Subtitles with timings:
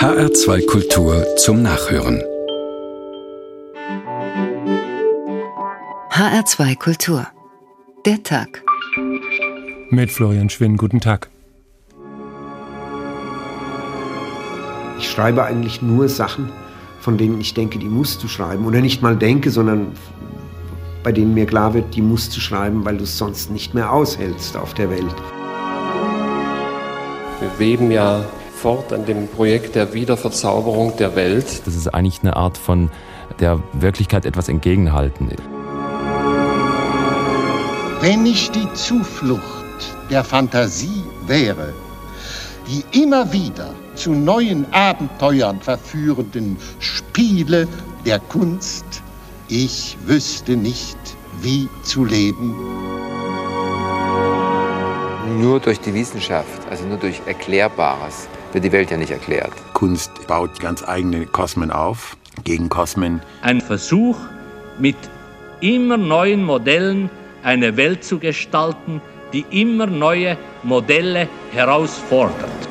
[0.00, 2.22] HR2 Kultur zum Nachhören.
[6.10, 7.26] HR2 Kultur.
[8.06, 8.64] Der Tag.
[9.90, 11.28] Mit Florian Schwinn, guten Tag.
[14.98, 16.50] Ich schreibe eigentlich nur Sachen,
[17.02, 18.64] von denen ich denke, die musst du schreiben.
[18.64, 19.92] Oder nicht mal denke, sondern
[21.02, 23.92] bei denen mir klar wird, die musst du schreiben, weil du es sonst nicht mehr
[23.92, 25.14] aushältst auf der Welt.
[27.40, 28.24] Wir weben ja
[28.60, 31.62] fort an dem Projekt der Wiederverzauberung der Welt.
[31.64, 32.90] Das ist eigentlich eine Art von
[33.38, 35.30] der Wirklichkeit etwas entgegenhalten.
[38.02, 39.40] Wenn ich die Zuflucht
[40.10, 41.72] der Fantasie wäre,
[42.68, 47.66] die immer wieder zu neuen Abenteuern verführenden Spiele
[48.04, 48.84] der Kunst,
[49.48, 50.98] ich wüsste nicht,
[51.40, 52.54] wie zu leben.
[55.40, 59.52] Nur durch die Wissenschaft, also nur durch Erklärbares, wird die Welt ja nicht erklärt.
[59.74, 63.20] Kunst baut ganz eigene Kosmen auf, gegen Kosmen.
[63.42, 64.16] Ein Versuch,
[64.78, 64.96] mit
[65.60, 67.10] immer neuen Modellen
[67.42, 69.00] eine Welt zu gestalten,
[69.32, 72.69] die immer neue Modelle herausfordert.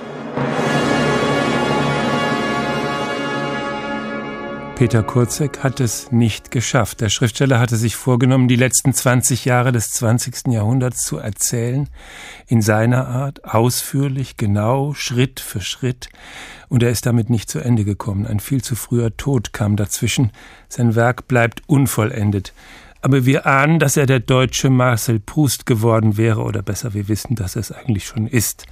[4.80, 7.02] Peter Kurzek hat es nicht geschafft.
[7.02, 10.54] Der Schriftsteller hatte sich vorgenommen, die letzten 20 Jahre des 20.
[10.54, 11.90] Jahrhunderts zu erzählen,
[12.48, 16.08] in seiner Art, ausführlich, genau, Schritt für Schritt,
[16.70, 18.26] und er ist damit nicht zu Ende gekommen.
[18.26, 20.32] Ein viel zu früher Tod kam dazwischen.
[20.70, 22.54] Sein Werk bleibt unvollendet.
[23.02, 27.36] Aber wir ahnen, dass er der deutsche Marcel Proust geworden wäre, oder besser, wir wissen,
[27.36, 28.66] dass er es eigentlich schon ist.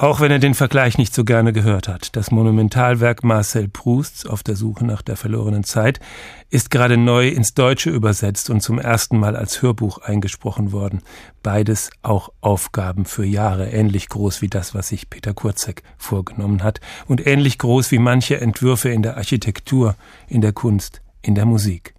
[0.00, 2.16] Auch wenn er den Vergleich nicht so gerne gehört hat.
[2.16, 6.00] Das Monumentalwerk Marcel Prousts auf der Suche nach der verlorenen Zeit
[6.48, 11.02] ist gerade neu ins Deutsche übersetzt und zum ersten Mal als Hörbuch eingesprochen worden.
[11.42, 16.80] Beides auch Aufgaben für Jahre, ähnlich groß wie das, was sich Peter Kurzek vorgenommen hat
[17.06, 19.96] und ähnlich groß wie manche Entwürfe in der Architektur,
[20.28, 21.92] in der Kunst, in der Musik.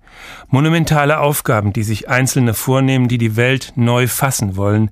[0.49, 4.91] Monumentale Aufgaben, die sich Einzelne vornehmen, die die Welt neu fassen wollen,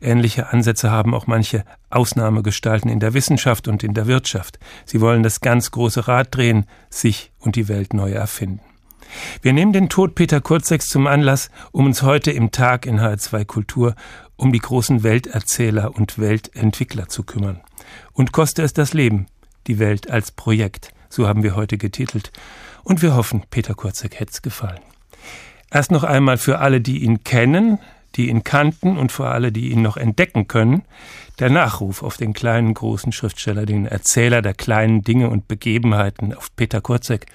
[0.00, 4.60] Ähnliche Ansätze haben auch manche Ausnahmegestalten in der Wissenschaft und in der Wirtschaft.
[4.84, 8.60] Sie wollen das ganz große Rad drehen, sich und die Welt neu erfinden.
[9.42, 13.44] Wir nehmen den Tod Peter Kurzeks zum Anlass, um uns heute im Tag in H2
[13.44, 13.94] Kultur
[14.36, 17.60] um die großen Welterzähler und Weltentwickler zu kümmern.
[18.12, 19.26] Und koste es das Leben,
[19.66, 22.30] die Welt als Projekt, so haben wir heute getitelt.
[22.88, 24.80] Und wir hoffen, Peter Kurzek hätte es gefallen.
[25.70, 27.78] Erst noch einmal für alle, die ihn kennen,
[28.14, 30.84] die ihn kannten und vor allem die ihn noch entdecken können,
[31.38, 36.48] der Nachruf auf den kleinen großen Schriftsteller, den Erzähler der kleinen Dinge und Begebenheiten, auf
[36.56, 37.26] Peter Kurzek,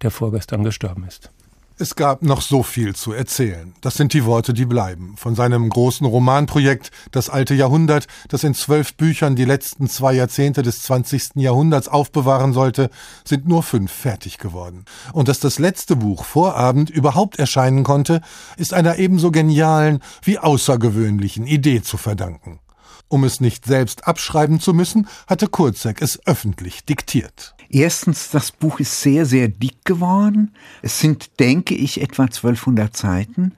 [0.00, 1.32] der vorgestern gestorben ist.
[1.80, 3.72] Es gab noch so viel zu erzählen.
[3.80, 5.14] Das sind die Worte, die bleiben.
[5.16, 10.60] Von seinem großen Romanprojekt Das alte Jahrhundert, das in zwölf Büchern die letzten zwei Jahrzehnte
[10.60, 11.36] des 20.
[11.36, 12.90] Jahrhunderts aufbewahren sollte,
[13.24, 14.84] sind nur fünf fertig geworden.
[15.14, 18.20] Und dass das letzte Buch Vorabend überhaupt erscheinen konnte,
[18.58, 22.60] ist einer ebenso genialen wie außergewöhnlichen Idee zu verdanken.
[23.08, 27.54] Um es nicht selbst abschreiben zu müssen, hatte Kurzek es öffentlich diktiert.
[27.72, 30.52] Erstens, das Buch ist sehr, sehr dick geworden.
[30.82, 33.52] Es sind, denke ich, etwa 1200 Seiten.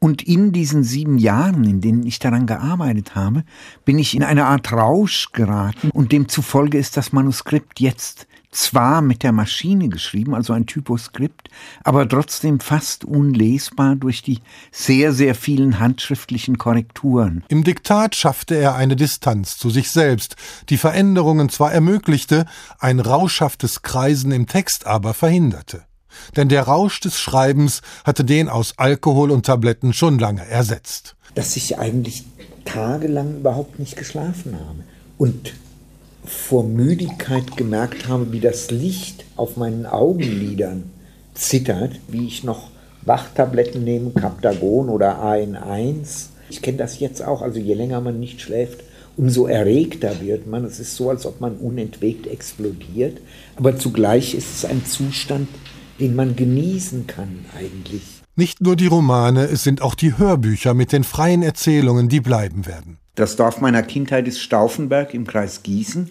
[0.00, 3.44] Und in diesen sieben Jahren, in denen ich daran gearbeitet habe,
[3.84, 9.22] bin ich in eine Art Rausch geraten und demzufolge ist das Manuskript jetzt zwar mit
[9.22, 11.48] der Maschine geschrieben, also ein Typoskript,
[11.84, 14.38] aber trotzdem fast unlesbar durch die
[14.72, 17.44] sehr, sehr vielen handschriftlichen Korrekturen.
[17.48, 20.36] Im Diktat schaffte er eine Distanz zu sich selbst,
[20.70, 22.46] die Veränderungen zwar ermöglichte,
[22.78, 25.87] ein rauschhaftes Kreisen im Text aber verhinderte.
[26.36, 31.16] Denn der Rausch des Schreibens hatte den aus Alkohol und Tabletten schon lange ersetzt.
[31.34, 32.24] Dass ich eigentlich
[32.64, 34.84] tagelang überhaupt nicht geschlafen habe.
[35.16, 35.54] Und
[36.24, 40.90] vor Müdigkeit gemerkt habe, wie das Licht auf meinen Augenlidern
[41.34, 42.70] zittert, wie ich noch
[43.02, 46.26] Wachtabletten nehme, Captagon oder AN1.
[46.50, 48.80] Ich kenne das jetzt auch, also je länger man nicht schläft,
[49.16, 50.64] umso erregter wird man.
[50.64, 53.18] Es ist so, als ob man unentwegt explodiert,
[53.56, 55.48] aber zugleich ist es ein Zustand,
[56.00, 58.02] den man genießen kann eigentlich.
[58.36, 62.66] Nicht nur die Romane, es sind auch die Hörbücher mit den freien Erzählungen, die bleiben
[62.66, 62.98] werden.
[63.16, 66.10] Das Dorf meiner Kindheit ist Stauffenberg im Kreis Gießen.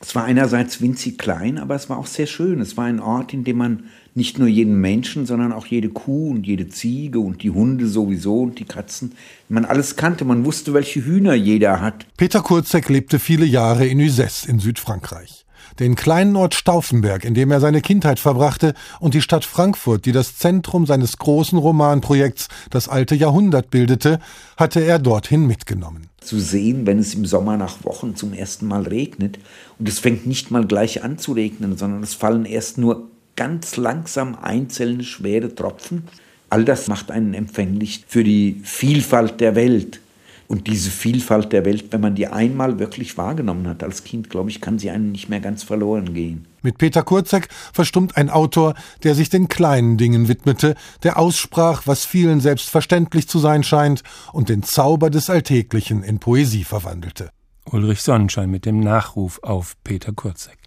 [0.00, 2.60] Es war einerseits winzig klein, aber es war auch sehr schön.
[2.60, 3.84] Es war ein Ort, in dem man
[4.14, 8.42] nicht nur jeden Menschen, sondern auch jede Kuh und jede Ziege und die Hunde sowieso
[8.42, 9.12] und die Katzen,
[9.48, 12.06] man alles kannte, man wusste, welche Hühner jeder hat.
[12.16, 15.43] Peter Kurzek lebte viele Jahre in Uzès in Südfrankreich.
[15.78, 20.12] Den kleinen Ort Stauffenberg, in dem er seine Kindheit verbrachte, und die Stadt Frankfurt, die
[20.12, 24.18] das Zentrum seines großen Romanprojekts Das alte Jahrhundert bildete,
[24.56, 26.08] hatte er dorthin mitgenommen.
[26.20, 29.38] Zu sehen, wenn es im Sommer nach Wochen zum ersten Mal regnet,
[29.78, 33.76] und es fängt nicht mal gleich an zu regnen, sondern es fallen erst nur ganz
[33.76, 36.04] langsam einzelne schwere Tropfen.
[36.50, 40.00] All das macht einen empfänglich für die Vielfalt der Welt.
[40.46, 44.50] Und diese Vielfalt der Welt, wenn man die einmal wirklich wahrgenommen hat als Kind, glaube
[44.50, 46.46] ich, kann sie einem nicht mehr ganz verloren gehen.
[46.62, 52.04] Mit Peter Kurzek verstummt ein Autor, der sich den kleinen Dingen widmete, der aussprach, was
[52.04, 54.02] vielen selbstverständlich zu sein scheint
[54.32, 57.30] und den Zauber des Alltäglichen in Poesie verwandelte.
[57.70, 60.58] Ulrich Sonnenschein mit dem Nachruf auf Peter Kurzek.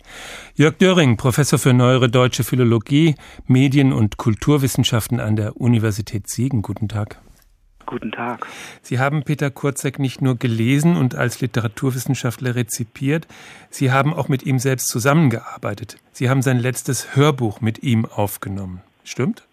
[0.55, 3.15] Jörg Döring, Professor für Neuere Deutsche Philologie,
[3.45, 6.61] Medien- und Kulturwissenschaften an der Universität Siegen.
[6.61, 7.19] Guten Tag.
[7.87, 8.45] Guten Tag.
[8.81, 13.27] Sie haben Peter Kurzek nicht nur gelesen und als Literaturwissenschaftler rezipiert,
[13.69, 15.97] Sie haben auch mit ihm selbst zusammengearbeitet.
[16.11, 18.81] Sie haben sein letztes Hörbuch mit ihm aufgenommen.
[19.03, 19.47] Stimmt?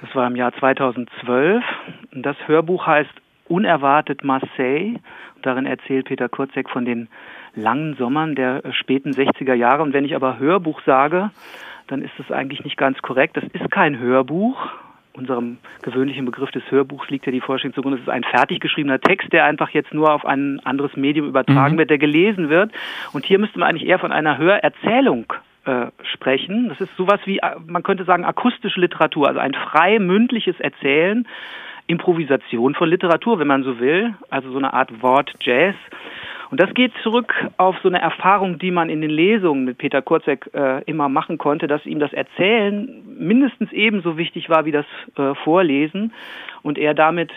[0.00, 1.64] Das war im Jahr 2012.
[2.12, 3.10] Das Hörbuch heißt
[3.48, 4.96] Unerwartet Marseille.
[5.42, 7.08] Darin erzählt Peter Kurzek von den
[7.54, 9.82] langen Sommern der späten 60er Jahre.
[9.82, 11.30] Und wenn ich aber Hörbuch sage,
[11.86, 13.36] dann ist das eigentlich nicht ganz korrekt.
[13.36, 14.58] Das ist kein Hörbuch,
[15.16, 19.00] unserem gewöhnlichen Begriff des Hörbuchs liegt ja die Vorstellung zugrunde, es ist ein fertig geschriebener
[19.00, 21.78] Text, der einfach jetzt nur auf ein anderes Medium übertragen mhm.
[21.78, 22.72] wird, der gelesen wird.
[23.12, 25.32] Und hier müsste man eigentlich eher von einer Hörerzählung
[25.64, 26.68] äh, sprechen.
[26.68, 31.26] Das ist sowas wie, äh, man könnte sagen, akustische Literatur, also ein frei mündliches Erzählen,
[31.86, 35.76] Improvisation von Literatur, wenn man so will, also so eine Art Wort-Jazz.
[36.50, 40.02] Und das geht zurück auf so eine Erfahrung, die man in den Lesungen mit Peter
[40.02, 44.86] Kurzek äh, immer machen konnte, dass ihm das Erzählen mindestens ebenso wichtig war wie das
[45.16, 46.12] äh, Vorlesen
[46.62, 47.32] und er damit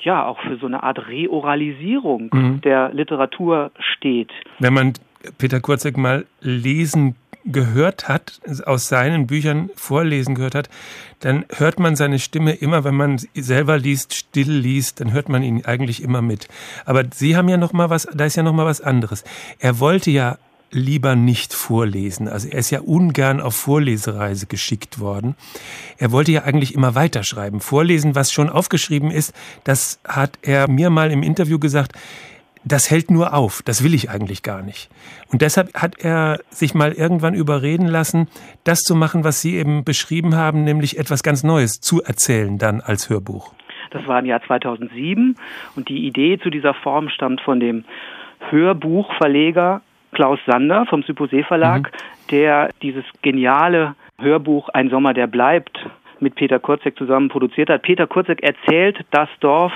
[0.00, 2.60] ja auch für so eine Art Reoralisierung mhm.
[2.60, 4.30] der Literatur steht.
[4.58, 4.92] Wenn man
[5.38, 10.70] Peter Kurzek mal lesen gehört hat, aus seinen Büchern vorlesen gehört hat,
[11.20, 15.42] dann hört man seine Stimme immer, wenn man selber liest, still liest, dann hört man
[15.42, 16.48] ihn eigentlich immer mit.
[16.84, 19.24] Aber Sie haben ja noch mal was, da ist ja noch mal was anderes.
[19.58, 20.38] Er wollte ja
[20.74, 22.28] lieber nicht vorlesen.
[22.28, 25.36] Also er ist ja ungern auf Vorlesereise geschickt worden.
[25.98, 27.60] Er wollte ja eigentlich immer weiterschreiben.
[27.60, 29.32] Vorlesen, was schon aufgeschrieben ist,
[29.62, 31.92] das hat er mir mal im Interview gesagt,
[32.64, 34.90] das hält nur auf, das will ich eigentlich gar nicht.
[35.30, 38.28] Und deshalb hat er sich mal irgendwann überreden lassen,
[38.64, 42.80] das zu machen, was Sie eben beschrieben haben, nämlich etwas ganz Neues zu erzählen dann
[42.80, 43.52] als Hörbuch.
[43.90, 45.36] Das war im Jahr 2007
[45.76, 47.84] und die Idee zu dieser Form stammt von dem
[48.50, 49.82] Hörbuchverleger
[50.12, 52.30] Klaus Sander vom Syposee Verlag, mhm.
[52.30, 55.78] der dieses geniale Hörbuch Ein Sommer, der bleibt
[56.20, 57.82] mit Peter Kurzek zusammen produziert hat.
[57.82, 59.72] Peter Kurzek erzählt das Dorf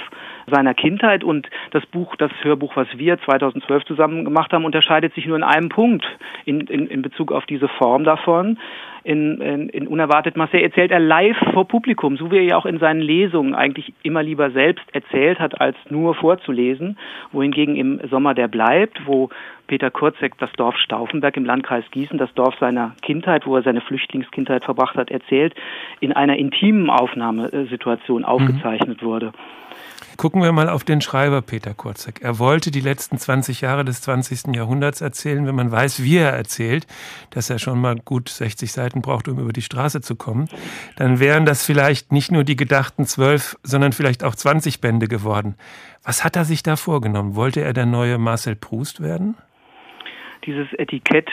[0.49, 5.27] seiner Kindheit und das Buch, das Hörbuch, was wir 2012 zusammen gemacht haben, unterscheidet sich
[5.27, 6.05] nur in einem Punkt
[6.45, 8.59] in, in, in Bezug auf diese Form davon.
[9.05, 12.67] In, in, in Unerwartet Marseille erzählt er live vor Publikum, so wie er ja auch
[12.67, 16.99] in seinen Lesungen eigentlich immer lieber selbst erzählt hat, als nur vorzulesen.
[17.33, 19.31] Wohingegen im Sommer der bleibt, wo
[19.67, 23.81] Peter Kurzek das Dorf Stauffenberg im Landkreis Gießen, das Dorf seiner Kindheit, wo er seine
[23.81, 25.55] Flüchtlingskindheit verbracht hat, erzählt,
[26.01, 29.06] in einer intimen Aufnahmesituation aufgezeichnet mhm.
[29.06, 29.33] wurde.
[30.19, 32.23] Gucken wir mal auf den Schreiber Peter Kurzek.
[32.23, 34.53] Er wollte die letzten 20 Jahre des 20.
[34.53, 36.88] Jahrhunderts erzählen, wenn man weiß, wie er erzählt,
[37.31, 40.49] dass er schon mal gut 60 Seiten braucht, um über die Straße zu kommen,
[40.97, 45.55] dann wären das vielleicht nicht nur die gedachten zwölf, sondern vielleicht auch 20 Bände geworden.
[46.03, 47.37] Was hat er sich da vorgenommen?
[47.37, 49.37] Wollte er der neue Marcel Proust werden?
[50.44, 51.31] Dieses Etikett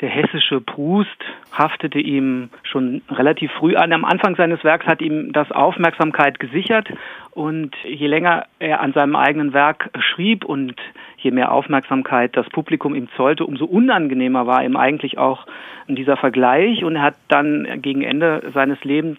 [0.00, 1.08] der hessische Proust
[1.52, 3.92] haftete ihm schon relativ früh an.
[3.92, 6.88] Am Anfang seines Werks hat ihm das Aufmerksamkeit gesichert
[7.32, 10.74] und je länger er an seinem eigenen Werk schrieb und
[11.18, 15.46] je mehr Aufmerksamkeit das Publikum ihm zollte, umso unangenehmer war ihm eigentlich auch
[15.86, 19.18] dieser Vergleich und er hat dann gegen Ende seines Lebens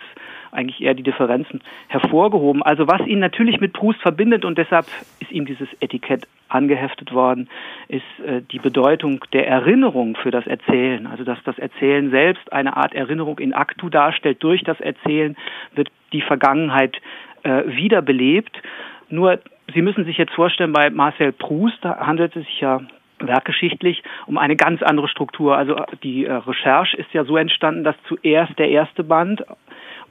[0.51, 2.63] eigentlich eher die Differenzen hervorgehoben.
[2.63, 4.85] Also was ihn natürlich mit Proust verbindet und deshalb
[5.19, 7.49] ist ihm dieses Etikett angeheftet worden,
[7.87, 11.07] ist äh, die Bedeutung der Erinnerung für das Erzählen.
[11.07, 14.43] Also dass das Erzählen selbst eine Art Erinnerung in Aktu darstellt.
[14.43, 15.35] Durch das Erzählen
[15.73, 16.97] wird die Vergangenheit
[17.43, 18.61] äh, wiederbelebt.
[19.09, 19.39] Nur
[19.73, 22.81] Sie müssen sich jetzt vorstellen, bei Marcel Proust handelt es sich ja
[23.19, 25.57] werkgeschichtlich um eine ganz andere Struktur.
[25.57, 29.43] Also die äh, Recherche ist ja so entstanden, dass zuerst der erste Band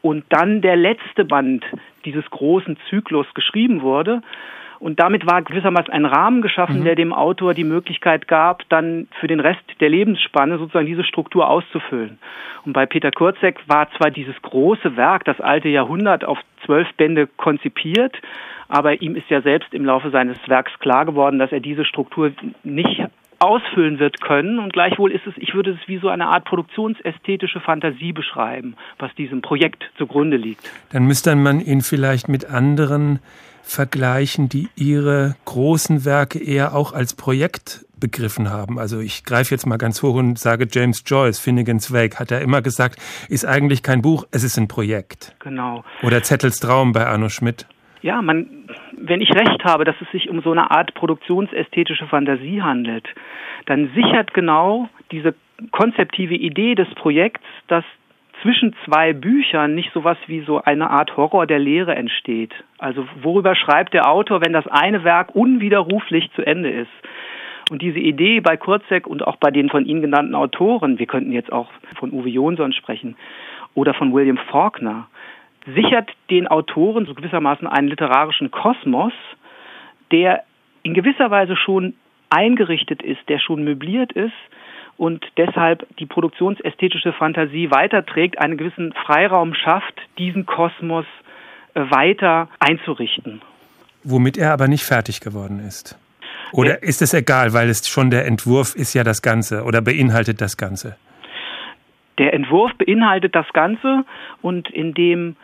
[0.03, 1.65] und dann der letzte Band
[2.05, 4.23] dieses großen Zyklus geschrieben wurde.
[4.81, 6.85] Und damit war gewissermaßen ein Rahmen geschaffen, mhm.
[6.85, 11.49] der dem Autor die Möglichkeit gab, dann für den Rest der Lebensspanne sozusagen diese Struktur
[11.49, 12.19] auszufüllen.
[12.65, 17.27] Und bei Peter Kurzek war zwar dieses große Werk, das alte Jahrhundert, auf zwölf Bände
[17.27, 18.17] konzipiert,
[18.69, 22.33] aber ihm ist ja selbst im Laufe seines Werks klar geworden, dass er diese Struktur
[22.63, 23.03] nicht
[23.41, 24.59] ausfüllen wird können.
[24.59, 29.15] Und gleichwohl ist es, ich würde es wie so eine Art produktionsästhetische Fantasie beschreiben, was
[29.15, 30.71] diesem Projekt zugrunde liegt.
[30.93, 33.19] Dann müsste man ihn vielleicht mit anderen
[33.71, 38.79] vergleichen, die ihre großen Werke eher auch als Projekt begriffen haben.
[38.79, 42.41] Also ich greife jetzt mal ganz hoch und sage James Joyce, Finnegans Wake, hat er
[42.41, 42.99] immer gesagt,
[43.29, 45.37] ist eigentlich kein Buch, es ist ein Projekt.
[45.39, 45.85] Genau.
[46.03, 47.67] Oder Zettels Traum bei Arno Schmidt.
[48.03, 48.47] Ja, man,
[48.97, 53.07] wenn ich recht habe, dass es sich um so eine Art produktionsästhetische Fantasie handelt,
[53.67, 55.35] dann sichert genau diese
[55.71, 57.85] konzeptive Idee des Projekts, dass
[58.43, 62.53] zwischen zwei Büchern nicht sowas wie so eine Art Horror der Lehre entsteht.
[62.79, 66.91] Also worüber schreibt der Autor, wenn das eine Werk unwiderruflich zu Ende ist?
[67.71, 71.33] Und diese Idee bei Kurzek und auch bei den von Ihnen genannten Autoren, wir könnten
[71.33, 73.17] jetzt auch von Uwe Jonsson sprechen
[73.75, 75.07] oder von William Faulkner,
[75.67, 79.13] sichert den Autoren so gewissermaßen einen literarischen Kosmos,
[80.11, 80.43] der
[80.83, 81.95] in gewisser Weise schon
[82.31, 84.33] eingerichtet ist, der schon möbliert ist
[85.01, 91.07] und deshalb die produktionsästhetische Fantasie weiterträgt, einen gewissen Freiraum schafft, diesen Kosmos
[91.73, 93.41] äh, weiter einzurichten.
[94.05, 95.99] Womit er aber nicht fertig geworden ist.
[96.53, 100.43] Oder ist es egal, weil es schon der Entwurf ist ja das Ganze oder beinhaltet
[100.43, 100.97] das Ganze?
[102.19, 104.05] Der Entwurf beinhaltet das Ganze
[104.43, 105.37] und in dem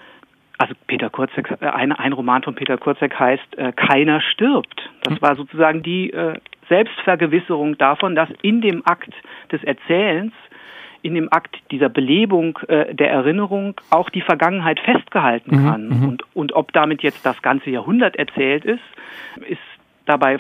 [0.59, 4.91] also Peter Kurzek, äh, ein, ein Roman von Peter Kurzek heißt äh, Keiner stirbt.
[5.03, 5.23] Das hm.
[5.23, 6.35] war sozusagen die äh,
[6.69, 9.13] Selbstvergewisserung davon, dass in dem Akt
[9.53, 10.33] des Erzählens,
[11.03, 15.89] in dem Akt dieser Belebung äh, der Erinnerung auch die Vergangenheit festgehalten mhm, kann.
[15.89, 18.83] Mhm, und, und ob damit jetzt das ganze Jahrhundert erzählt ist,
[19.49, 19.61] ist
[20.07, 20.39] dabei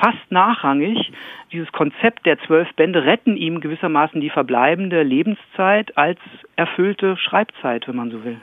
[0.00, 1.12] fast nachrangig.
[1.52, 6.18] Dieses Konzept der zwölf Bände retten ihm gewissermaßen die verbleibende Lebenszeit als
[6.56, 8.38] erfüllte Schreibzeit, wenn man so will.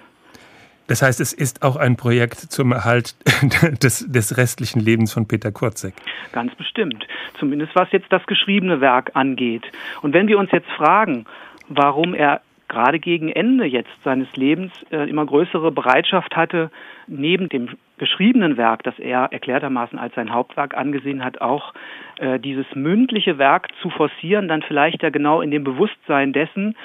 [0.90, 3.16] Das heißt, es ist auch ein Projekt zum Erhalt
[3.84, 5.94] des, des restlichen Lebens von Peter Kurzek.
[6.32, 7.08] Ganz bestimmt.
[7.40, 9.64] Zumindest was jetzt das geschriebene Werk angeht.
[10.02, 11.26] Und wenn wir uns jetzt fragen,
[11.68, 16.72] warum er gerade gegen Ende jetzt seines Lebens äh, immer größere Bereitschaft hatte,
[17.06, 17.70] neben dem
[18.00, 21.74] geschriebenen Werk, das er erklärtermaßen als sein Hauptwerk angesehen hat, auch
[22.18, 26.76] äh, dieses mündliche Werk zu forcieren, dann vielleicht ja genau in dem Bewusstsein dessen,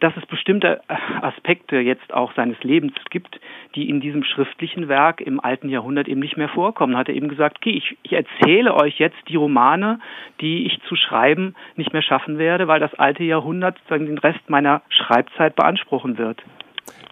[0.00, 3.38] dass es bestimmte äh, Aspekte jetzt auch seines Lebens gibt,
[3.76, 6.96] die in diesem schriftlichen Werk im alten Jahrhundert eben nicht mehr vorkommen.
[6.96, 10.00] Hat er eben gesagt, okay, ich, ich erzähle euch jetzt die Romane,
[10.40, 14.48] die ich zu schreiben nicht mehr schaffen werde, weil das alte Jahrhundert sozusagen den Rest
[14.48, 16.42] meiner Schreibzeit beanspruchen wird.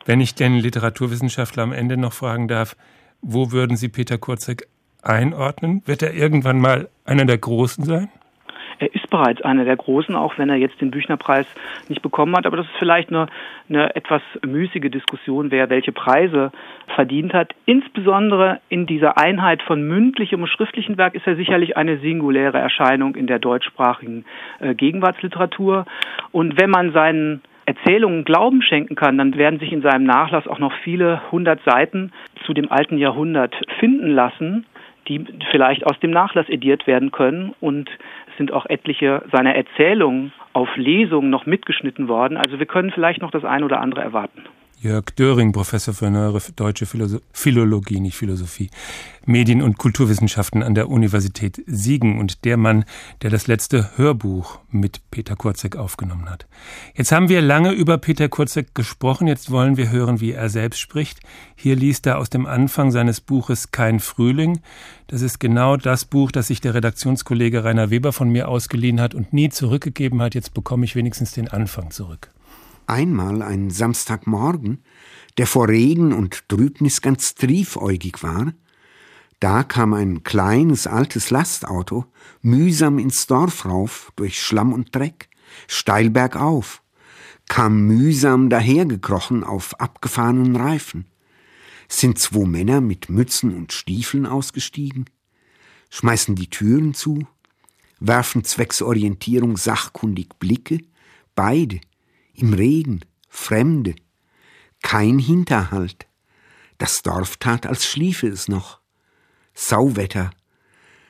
[0.07, 2.75] Wenn ich den Literaturwissenschaftler am Ende noch fragen darf,
[3.23, 4.67] wo würden Sie Peter Kurzek
[5.03, 5.83] einordnen?
[5.87, 8.09] Wird er irgendwann mal einer der Großen sein?
[8.81, 11.47] Er ist bereits einer der Großen, auch wenn er jetzt den Büchnerpreis
[11.89, 12.47] nicht bekommen hat.
[12.47, 13.27] Aber das ist vielleicht eine,
[13.69, 16.51] eine etwas müßige Diskussion, wer welche Preise
[16.95, 17.55] verdient hat.
[17.67, 23.17] Insbesondere in dieser Einheit von mündlichem und schriftlichem Werk ist er sicherlich eine singuläre Erscheinung
[23.17, 24.25] in der deutschsprachigen
[24.61, 25.85] äh, Gegenwartsliteratur.
[26.33, 30.59] Und wenn man seinen Erzählungen Glauben schenken kann, dann werden sich in seinem Nachlass auch
[30.59, 32.13] noch viele hundert Seiten
[32.47, 34.67] zu dem alten Jahrhundert finden lassen,
[35.09, 37.55] die vielleicht aus dem Nachlass ediert werden können.
[37.61, 37.91] Und
[38.41, 42.39] sind auch etliche seiner Erzählungen auf Lesungen noch mitgeschnitten worden.
[42.39, 44.45] Also wir können vielleicht noch das eine oder andere erwarten.
[44.83, 48.71] Jörg Döring, Professor für Neuere Deutsche Philologie, nicht Philosophie,
[49.27, 52.87] Medien- und Kulturwissenschaften an der Universität Siegen und der Mann,
[53.21, 56.47] der das letzte Hörbuch mit Peter Kurzek aufgenommen hat.
[56.95, 60.79] Jetzt haben wir lange über Peter Kurzek gesprochen, jetzt wollen wir hören, wie er selbst
[60.79, 61.21] spricht.
[61.57, 64.61] Hier liest er aus dem Anfang seines Buches Kein Frühling.
[65.09, 69.15] Das ist genau das Buch, das sich der Redaktionskollege Rainer Weber von mir ausgeliehen hat
[69.15, 70.35] und nie zurückgegeben hat.
[70.35, 72.31] Jetzt bekomme ich wenigstens den Anfang zurück
[72.91, 74.83] einmal ein Samstagmorgen,
[75.39, 78.53] der vor Regen und Trübnis ganz triefäugig war,
[79.39, 82.05] da kam ein kleines altes Lastauto
[82.43, 85.31] mühsam ins Dorf rauf durch Schlamm und Dreck,
[85.67, 86.83] steil bergauf,
[87.49, 91.07] kam mühsam dahergekrochen auf abgefahrenen Reifen.
[91.89, 95.07] Sind zwei Männer mit Mützen und Stiefeln ausgestiegen,
[95.89, 97.27] schmeißen die Türen zu,
[97.99, 100.81] werfen zwecks Orientierung sachkundig Blicke,
[101.35, 101.81] beide
[102.41, 103.95] im Regen, Fremde,
[104.83, 106.07] kein Hinterhalt.
[106.79, 108.81] Das Dorf tat, als schliefe es noch.
[109.55, 110.31] Sauwetter.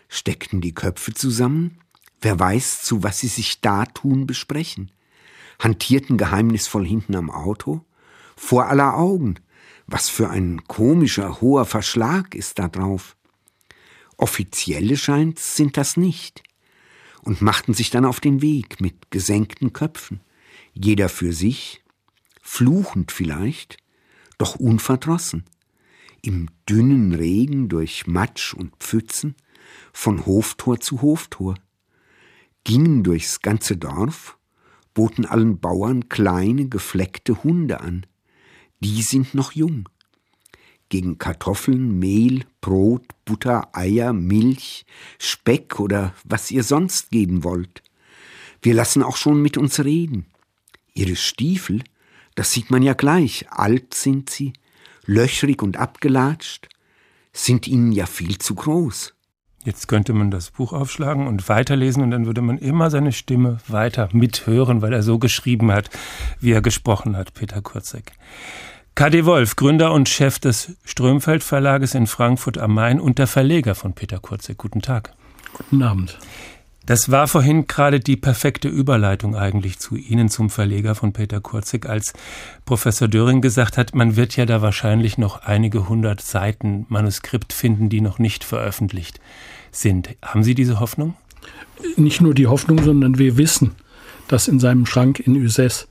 [0.09, 1.79] Steckten die Köpfe zusammen?
[2.21, 4.91] Wer weiß, zu was sie sich da tun besprechen.
[5.61, 7.85] Hantierten geheimnisvoll hinten am Auto?
[8.37, 9.37] Vor aller Augen.
[9.87, 13.17] Was für ein komischer, hoher Verschlag ist da drauf.
[14.17, 16.43] Offizielle scheint's sind das nicht.
[17.23, 20.21] Und machten sich dann auf den Weg mit gesenkten Köpfen
[20.73, 21.83] jeder für sich,
[22.43, 23.77] fluchend vielleicht,
[24.39, 25.45] doch unverdrossen,
[26.23, 29.35] im dünnen Regen durch Matsch und Pfützen,
[29.93, 31.55] von Hoftor zu Hoftor.
[32.65, 34.37] gingen durchs ganze Dorf,
[34.95, 38.07] boten allen Bauern kleine gefleckte Hunde an.
[38.81, 39.89] Die sind noch jung.
[40.89, 44.85] Gegen Kartoffeln, Mehl, Brot, Butter, Eier, Milch,
[45.19, 47.83] Speck oder was ihr sonst geben wollt.
[48.61, 50.27] Wir lassen auch schon mit uns reden.
[50.95, 51.83] Ihre Stiefel,
[52.35, 54.53] das sieht man ja gleich, alt sind sie,
[55.05, 56.69] löchrig und abgelatscht,
[57.33, 59.15] sind ihnen ja viel zu groß.
[59.65, 63.59] Jetzt könnte man das Buch aufschlagen und weiterlesen und dann würde man immer seine Stimme
[63.69, 65.91] weiter mithören, weil er so geschrieben hat,
[66.41, 68.13] wie er gesprochen hat, Peter Kurzek.
[68.95, 73.75] KD Wolf, Gründer und Chef des Strömfeld Verlages in Frankfurt am Main und der Verleger
[73.75, 74.57] von Peter Kurzek.
[74.57, 75.13] Guten Tag.
[75.53, 76.19] Guten Abend.
[76.91, 81.87] Das war vorhin gerade die perfekte Überleitung eigentlich zu Ihnen zum Verleger von Peter Kurzig,
[81.87, 82.13] als
[82.65, 87.91] Professor Döring gesagt hat, man wird ja da wahrscheinlich noch einige hundert Seiten Manuskript finden,
[87.91, 89.21] die noch nicht veröffentlicht
[89.71, 90.17] sind.
[90.21, 91.15] Haben Sie diese Hoffnung?
[91.95, 93.77] Nicht nur die Hoffnung, sondern wir wissen,
[94.27, 95.87] dass in seinem Schrank in Uzes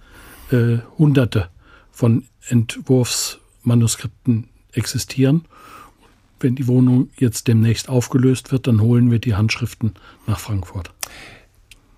[0.51, 1.47] äh, Hunderte
[1.93, 5.45] von Entwurfsmanuskripten existieren
[6.39, 9.93] wenn die Wohnung jetzt demnächst aufgelöst wird, dann holen wir die Handschriften
[10.27, 10.91] nach Frankfurt.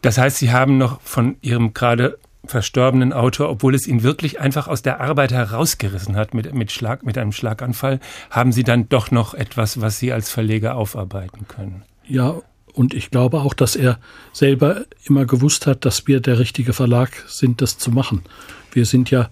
[0.02, 4.68] Das heißt, Sie haben noch von Ihrem gerade verstorbenen Autor, obwohl es ihn wirklich einfach
[4.68, 8.00] aus der Arbeit herausgerissen hat mit, mit, Schlag, mit einem Schlaganfall,
[8.32, 11.84] haben Sie dann doch noch etwas, was Sie als Verleger aufarbeiten können.
[12.08, 12.42] Ja,
[12.74, 14.00] und ich glaube auch, dass er
[14.34, 18.24] selber immer gewusst hat, dass wir der richtige Verlag sind, das zu machen.
[18.72, 19.30] Wir sind ja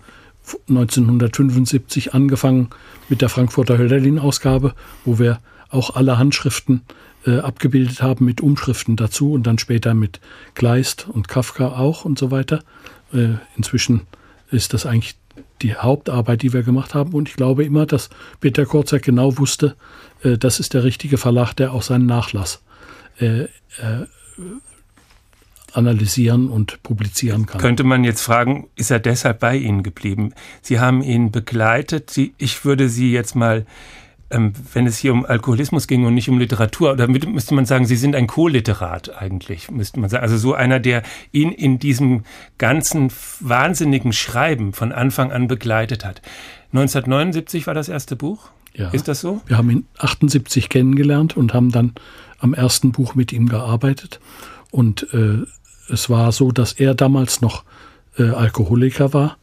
[0.68, 2.70] 1975 angefangen
[3.10, 4.74] mit der Frankfurter Hölderlin-Ausgabe,
[5.06, 5.40] wo wir
[5.70, 6.82] auch alle Handschriften
[7.26, 10.20] äh, abgebildet haben mit Umschriften dazu und dann später mit
[10.56, 12.64] Kleist und Kafka auch und so weiter.
[13.14, 14.02] Äh, inzwischen
[14.52, 15.18] ist das eigentlich
[15.62, 17.14] die Hauptarbeit, die wir gemacht haben.
[17.14, 19.76] Und ich glaube immer, dass Peter Korczak genau wusste,
[20.24, 22.62] äh, das ist der richtige Verlag, der auch seinen Nachlass
[23.20, 23.48] äh, äh,
[25.76, 27.62] analysieren und publizieren kann.
[27.62, 30.34] Könnte man jetzt fragen, ist er deshalb bei Ihnen geblieben?
[30.62, 32.10] Sie haben ihn begleitet.
[32.10, 33.66] Sie, ich würde Sie jetzt mal,
[34.30, 37.86] ähm, wenn es hier um Alkoholismus ging und nicht um Literatur, oder müsste man sagen,
[37.86, 40.24] Sie sind ein Co-Literat eigentlich, müsste man sagen.
[40.24, 42.24] Also so einer, der ihn in diesem
[42.58, 46.22] ganzen wahnsinnigen Schreiben von Anfang an begleitet hat.
[46.72, 48.50] 1979 war das erste Buch?
[48.76, 48.90] Ja.
[48.90, 49.42] Ist das so?
[49.48, 51.94] Wir haben ihn 78 kennengelernt und haben dann
[52.40, 54.20] am ersten Buch mit ihm gearbeitet.
[54.72, 55.46] Und äh,
[55.90, 57.64] es war so, dass er damals noch
[58.18, 59.38] äh, Alkoholiker war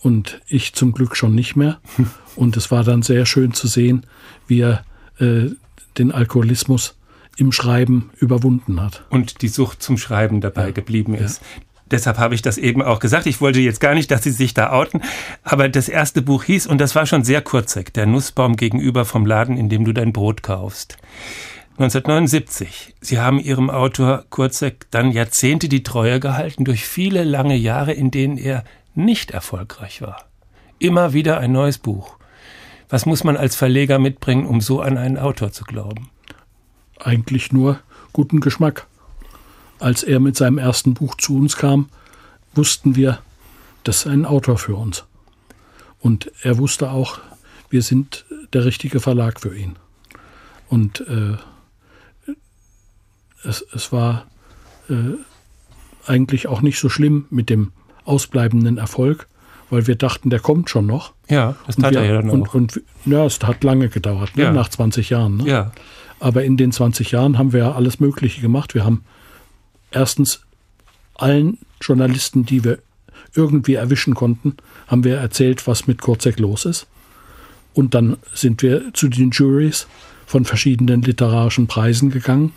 [0.00, 1.80] und ich zum Glück schon nicht mehr.
[2.36, 4.06] Und es war dann sehr schön zu sehen,
[4.48, 4.84] wie er
[5.20, 5.50] äh,
[5.98, 6.96] den Alkoholismus
[7.36, 9.04] im Schreiben überwunden hat.
[9.08, 10.70] Und die Sucht zum Schreiben dabei ja.
[10.72, 11.40] geblieben ist.
[11.40, 11.62] Ja.
[11.90, 13.26] Deshalb habe ich das eben auch gesagt.
[13.26, 15.00] Ich wollte jetzt gar nicht, dass Sie sich da outen.
[15.44, 19.26] Aber das erste Buch hieß, und das war schon sehr kurzig, Der Nussbaum gegenüber vom
[19.26, 20.96] Laden, in dem du dein Brot kaufst.
[21.76, 22.94] 1979.
[23.00, 28.12] Sie haben Ihrem Autor Kurzek dann Jahrzehnte die Treue gehalten durch viele lange Jahre, in
[28.12, 28.62] denen er
[28.94, 30.24] nicht erfolgreich war.
[30.78, 32.16] Immer wieder ein neues Buch.
[32.88, 36.10] Was muss man als Verleger mitbringen, um so an einen Autor zu glauben?
[37.00, 37.80] Eigentlich nur
[38.12, 38.86] guten Geschmack.
[39.80, 41.88] Als er mit seinem ersten Buch zu uns kam,
[42.54, 43.18] wussten wir,
[43.82, 45.06] das ist ein Autor für uns.
[45.98, 47.18] Und er wusste auch,
[47.68, 49.74] wir sind der richtige Verlag für ihn.
[50.68, 51.36] Und äh,
[53.44, 54.26] es, es war
[54.88, 55.16] äh,
[56.06, 57.72] eigentlich auch nicht so schlimm mit dem
[58.04, 59.26] ausbleibenden Erfolg,
[59.70, 61.12] weil wir dachten, der kommt schon noch.
[61.28, 62.54] Ja, das tat wir, er ja dann und, auch.
[62.54, 64.44] Und, ja, es hat lange gedauert, ne?
[64.44, 64.52] ja.
[64.52, 65.38] nach 20 Jahren.
[65.38, 65.48] Ne?
[65.48, 65.72] Ja.
[66.20, 68.74] Aber in den 20 Jahren haben wir alles Mögliche gemacht.
[68.74, 69.04] Wir haben
[69.90, 70.42] erstens
[71.14, 72.78] allen Journalisten, die wir
[73.34, 76.86] irgendwie erwischen konnten, haben wir erzählt, was mit Kurzek los ist.
[77.72, 79.88] Und dann sind wir zu den Juries
[80.26, 82.52] von verschiedenen literarischen Preisen gegangen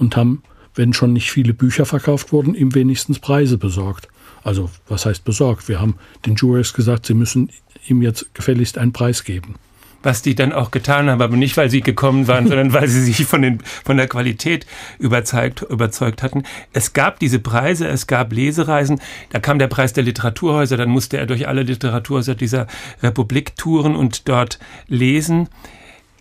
[0.00, 0.42] und haben,
[0.74, 4.08] wenn schon nicht viele Bücher verkauft wurden, ihm wenigstens Preise besorgt.
[4.42, 5.68] Also was heißt besorgt?
[5.68, 7.50] Wir haben den Jurors gesagt, sie müssen
[7.86, 9.56] ihm jetzt gefälligst einen Preis geben.
[10.02, 13.02] Was die dann auch getan haben, aber nicht, weil sie gekommen waren, sondern weil sie
[13.02, 14.64] sich von, den, von der Qualität
[14.98, 16.44] überzeugt, überzeugt hatten.
[16.72, 21.18] Es gab diese Preise, es gab Lesereisen, da kam der Preis der Literaturhäuser, dann musste
[21.18, 22.66] er durch alle Literaturhäuser dieser
[23.02, 24.58] Republik touren und dort
[24.88, 25.50] lesen.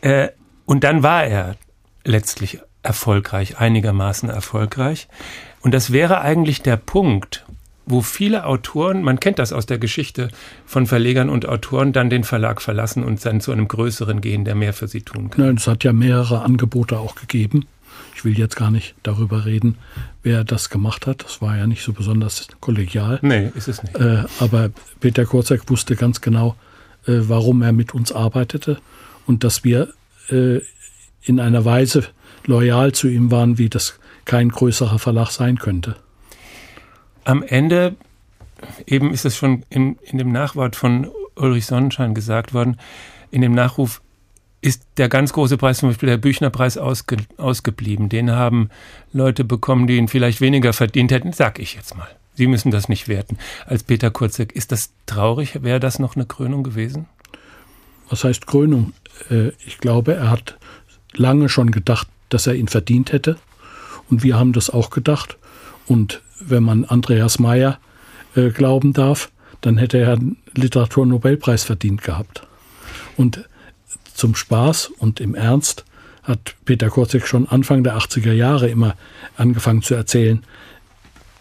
[0.02, 0.30] Äh,
[0.66, 1.56] und dann war er
[2.04, 5.08] letztlich erfolgreich, einigermaßen erfolgreich.
[5.62, 7.46] Und das wäre eigentlich der Punkt,
[7.86, 10.30] wo viele Autoren, man kennt das aus der Geschichte
[10.66, 14.56] von Verlegern und Autoren, dann den Verlag verlassen und dann zu einem größeren gehen, der
[14.56, 15.46] mehr für sie tun kann.
[15.46, 17.66] Nein, es hat ja mehrere Angebote auch gegeben.
[18.16, 19.78] Ich will jetzt gar nicht darüber reden,
[20.24, 21.24] wer das gemacht hat.
[21.24, 23.20] Das war ja nicht so besonders kollegial.
[23.22, 23.98] Nee, ist es nicht.
[23.98, 26.56] Äh, aber Peter Kurzek wusste ganz genau,
[27.08, 28.80] äh, warum er mit uns arbeitete
[29.26, 29.90] und dass wir
[30.30, 30.60] äh,
[31.24, 32.04] in einer Weise
[32.50, 35.96] loyal zu ihm waren, wie das kein größerer Verlag sein könnte.
[37.24, 37.96] am Ende,
[38.88, 42.80] eben ist es schon in, in dem Nachwort von Ulrich Sonnenschein gesagt worden,
[43.32, 44.02] in dem Nachruf
[44.62, 48.10] ist der ganz große Preis, zum Beispiel der Büchnerpreis, ausge, ausgeblieben.
[48.10, 48.70] Den haben
[49.14, 52.10] Leute bekommen, die ihn vielleicht weniger verdient hätten, sag ich jetzt mal.
[52.34, 53.38] Sie müssen das nicht werten.
[53.68, 55.62] Als Peter Kurzek, ist das traurig?
[55.62, 57.06] Wäre das noch eine Krönung gewesen?
[58.10, 58.94] Was heißt Krönung?
[59.30, 60.58] Äh, ich glaube, er hat
[61.14, 63.38] lange schon gedacht, dass er ihn verdient hätte.
[64.10, 65.38] Und wir haben das auch gedacht.
[65.88, 67.80] Und wenn man Andreas Mayer
[68.36, 69.30] äh, glauben darf,
[69.62, 72.44] dann hätte er einen Literaturnobelpreis verdient gehabt.
[73.18, 73.48] Und
[74.14, 75.86] zum Spaß und im Ernst
[76.24, 78.96] hat Peter Kurzek schon Anfang der 80er Jahre immer
[79.36, 80.44] angefangen zu erzählen.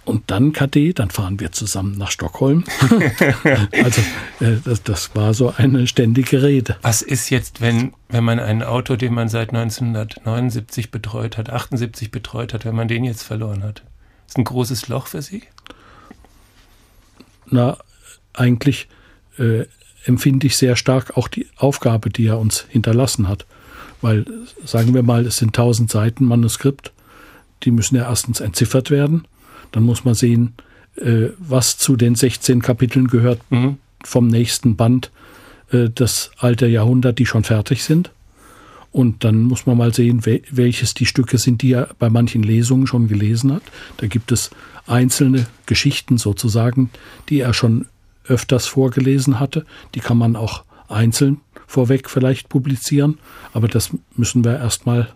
[0.09, 2.65] Und dann, KD, dann fahren wir zusammen nach Stockholm.
[3.73, 4.01] also
[4.41, 6.77] äh, das, das, war so eine ständige Rede.
[6.81, 12.11] Was ist jetzt, wenn, wenn man einen Autor, den man seit 1979 betreut hat, 78
[12.11, 13.83] betreut hat, wenn man den jetzt verloren hat?
[14.27, 15.43] Ist ein großes Loch für Sie?
[17.51, 17.77] Na,
[18.33, 18.89] eigentlich
[19.37, 19.67] äh,
[20.07, 23.45] empfinde ich sehr stark auch die Aufgabe, die er uns hinterlassen hat.
[24.01, 24.25] Weil,
[24.65, 26.95] sagen wir mal, es sind tausend Seiten Manuskript,
[27.65, 29.29] die müssen ja erstens entziffert werden.
[29.73, 30.55] Dann muss man sehen,
[30.97, 33.79] äh, was zu den 16 Kapiteln gehört mhm.
[34.05, 35.11] vom nächsten Band,
[35.71, 38.11] äh, das alte Jahrhundert, die schon fertig sind.
[38.91, 42.87] Und dann muss man mal sehen, welches die Stücke sind, die er bei manchen Lesungen
[42.87, 43.63] schon gelesen hat.
[43.99, 44.51] Da gibt es
[44.87, 46.91] einzelne Geschichten sozusagen,
[47.29, 47.87] die er schon
[48.27, 49.67] öfters vorgelesen hatte.
[49.95, 53.19] Die kann man auch einzeln vorweg vielleicht publizieren,
[53.53, 55.09] aber das müssen wir erstmal,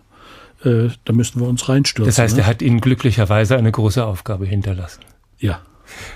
[0.63, 2.09] äh, da müssen wir uns reinstürzen.
[2.09, 2.43] Das heißt, ne?
[2.43, 5.03] er hat Ihnen glücklicherweise eine große Aufgabe hinterlassen.
[5.37, 5.61] Ja.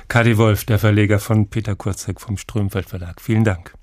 [0.07, 3.21] Kadi Wolf, der Verleger von Peter Kurzek vom Strömfeld Verlag.
[3.21, 3.73] Vielen Dank.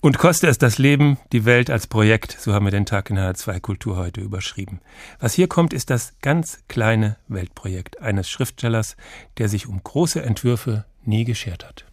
[0.00, 3.18] Und koste es das Leben, die Welt als Projekt, so haben wir den Tag in
[3.18, 4.80] HR2 Kultur heute überschrieben.
[5.18, 8.96] Was hier kommt, ist das ganz kleine Weltprojekt eines Schriftstellers,
[9.38, 11.86] der sich um große Entwürfe nie geschert hat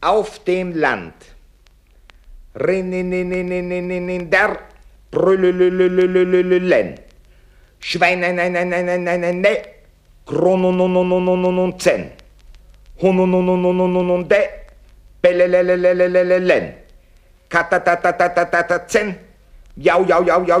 [0.00, 1.14] auf dem Land.
[2.54, 4.58] Der
[5.12, 6.98] Brüllen.
[7.80, 9.62] Schweinenenenenenenene.
[10.26, 12.10] Kronononononononzen.
[13.02, 14.50] Honononononononde.
[15.22, 16.74] Belelelelelelelen.
[17.48, 19.14] Katatatatatatatzen.
[19.76, 20.60] Jau, jau, jau, jau,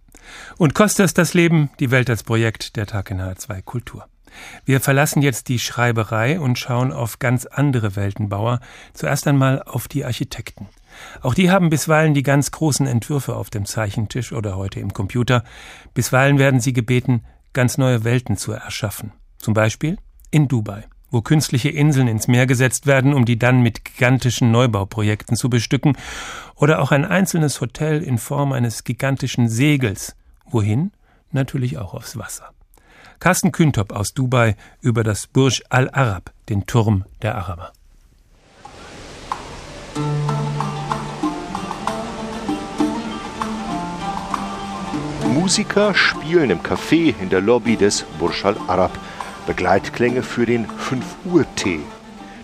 [0.57, 4.05] Und Kostas das Leben, die Welt als Projekt, der Tag in H2 Kultur.
[4.65, 8.59] Wir verlassen jetzt die Schreiberei und schauen auf ganz andere Weltenbauer,
[8.93, 10.69] zuerst einmal auf die Architekten.
[11.21, 15.43] Auch die haben bisweilen die ganz großen Entwürfe auf dem Zeichentisch oder heute im Computer.
[15.93, 19.11] Bisweilen werden sie gebeten, ganz neue Welten zu erschaffen.
[19.37, 19.97] Zum Beispiel
[20.31, 25.35] in Dubai wo künstliche Inseln ins Meer gesetzt werden, um die dann mit gigantischen Neubauprojekten
[25.35, 25.97] zu bestücken,
[26.55, 30.15] oder auch ein einzelnes Hotel in Form eines gigantischen Segels.
[30.51, 30.91] Wohin?
[31.31, 32.49] Natürlich auch aufs Wasser.
[33.19, 37.71] Carsten Küntop aus Dubai über das Burj Al Arab, den Turm der Araber.
[45.27, 48.91] Musiker spielen im Café in der Lobby des Burj Al Arab.
[49.47, 51.79] Begleitklänge für den 5 Uhr Tee.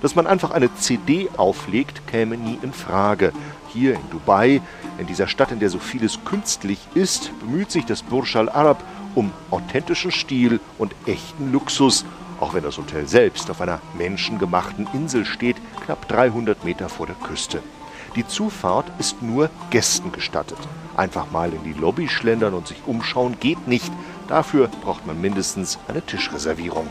[0.02, 3.34] Dass man einfach eine CD auflegt, käme nie in Frage.
[3.74, 4.62] Hier in Dubai,
[4.98, 8.84] in dieser Stadt, in der so vieles künstlich ist, bemüht sich das Burj Al Arab
[9.16, 12.06] um authentischen Stil und echten Luxus,
[12.40, 17.16] auch wenn das Hotel selbst auf einer menschengemachten Insel steht, knapp 300 Meter vor der
[17.16, 17.62] Küste.
[18.16, 20.58] Die Zufahrt ist nur Gästen gestattet.
[20.96, 23.92] Einfach mal in die Lobby schlendern und sich umschauen geht nicht.
[24.28, 26.88] Dafür braucht man mindestens eine Tischreservierung.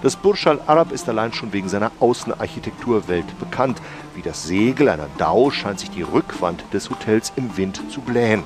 [0.00, 3.82] Das Burj Al Arab ist allein schon wegen seiner Außenarchitektur weltbekannt.
[4.18, 8.42] Wie das Segel einer Dau scheint sich die Rückwand des Hotels im Wind zu blähen.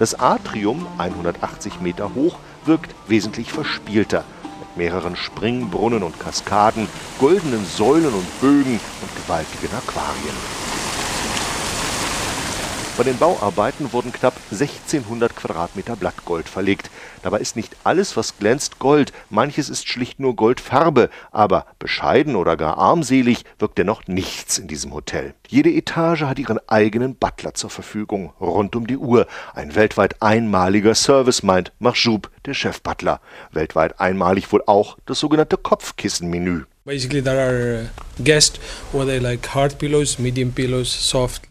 [0.00, 4.24] Das Atrium, 180 Meter hoch, wirkt wesentlich verspielter.
[4.58, 6.88] Mit mehreren Springbrunnen und Kaskaden,
[7.20, 10.63] goldenen Säulen und Bögen und gewaltigen Aquarien.
[12.96, 16.92] Bei den Bauarbeiten wurden knapp 1600 Quadratmeter Blattgold verlegt.
[17.24, 19.12] Dabei ist nicht alles, was glänzt, Gold.
[19.30, 21.10] Manches ist schlicht nur Goldfarbe.
[21.32, 25.34] Aber bescheiden oder gar armselig wirkt dennoch nichts in diesem Hotel.
[25.48, 29.26] Jede Etage hat ihren eigenen Butler zur Verfügung, rund um die Uhr.
[29.54, 33.20] Ein weltweit einmaliger Service, meint Marjoub, der Chefbutler.
[33.50, 36.62] Weltweit einmalig wohl auch das sogenannte Kopfkissenmenü.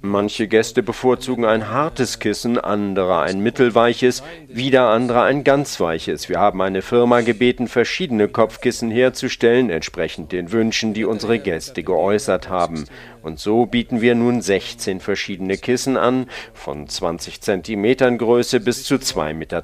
[0.04, 6.30] Manche Gäste bevorzugen ein hartes Kissen, andere ein mittelweiches, wieder andere ein ganz weiches.
[6.30, 12.50] Wir haben eine Firma gebeten, verschiedene Kopfkissen herzustellen, entsprechend den Wünschen, die unsere Gäste geäußert
[12.50, 12.86] haben.
[13.23, 18.95] Und so bieten wir nun 16 verschiedene Kissen an, von 20 Zentimetern Größe bis zu
[18.95, 19.63] 2,20 Meter.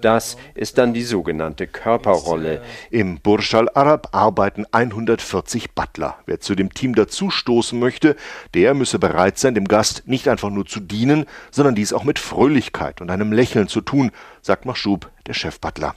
[0.00, 2.62] Das ist dann die sogenannte Körperrolle.
[2.90, 6.16] Im Burj Al Arab arbeiten 140 Butler.
[6.26, 8.14] Wer zu dem Team dazustoßen möchte,
[8.54, 12.20] der müsse bereit sein, dem Gast nicht einfach nur zu dienen, sondern dies auch mit
[12.20, 15.96] Fröhlichkeit und einem Lächeln zu tun, sagt Machschub, der Chefbutler.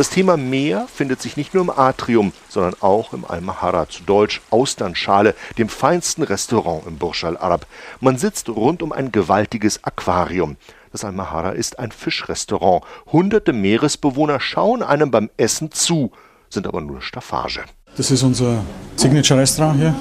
[0.00, 4.40] Das Thema Meer findet sich nicht nur im Atrium, sondern auch im Al-Mahara, zu Deutsch
[4.48, 7.66] Austernschale, dem feinsten Restaurant im Burj Al Arab.
[8.00, 10.56] Man sitzt rund um ein gewaltiges Aquarium.
[10.90, 12.82] Das Al-Mahara ist ein Fischrestaurant.
[13.12, 16.12] Hunderte Meeresbewohner schauen einem beim Essen zu,
[16.48, 17.60] sind aber nur Staffage.
[17.98, 18.64] Das ist unser
[18.96, 19.94] Signature-Restaurant hier.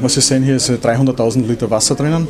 [0.00, 2.28] Was Sie sehen, hier ist 300.000 Liter Wasser drinnen.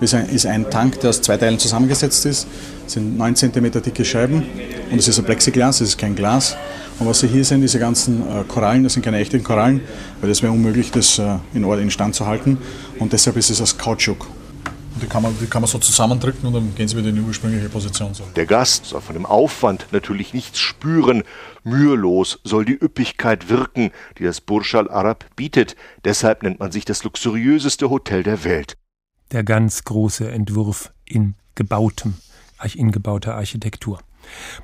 [0.00, 2.46] Das ist ein Tank, der aus zwei Teilen zusammengesetzt ist.
[2.84, 4.42] Das sind 9 cm dicke Scheiben
[4.90, 6.56] und es ist ein Plexiglas, es ist kein Glas.
[6.98, 9.80] Und was Sie hier sehen, diese ganzen äh, Korallen, das sind keine echten Korallen,
[10.20, 12.58] weil das wäre unmöglich, das äh, in Ort Stand zu halten.
[12.98, 14.26] Und deshalb ist es aus Kautschuk.
[15.00, 17.22] Die kann, man, die kann man so zusammendrücken und dann gehen sie wieder in die
[17.22, 18.12] ursprüngliche Position.
[18.36, 21.22] Der Gast soll von dem Aufwand natürlich nichts spüren.
[21.62, 25.76] Mühelos soll die Üppigkeit wirken, die das Burj Al Arab bietet.
[26.04, 28.76] Deshalb nennt man sich das luxuriöseste Hotel der Welt.
[29.32, 32.14] Der ganz große Entwurf in gebautem,
[32.74, 34.00] in gebauter Architektur.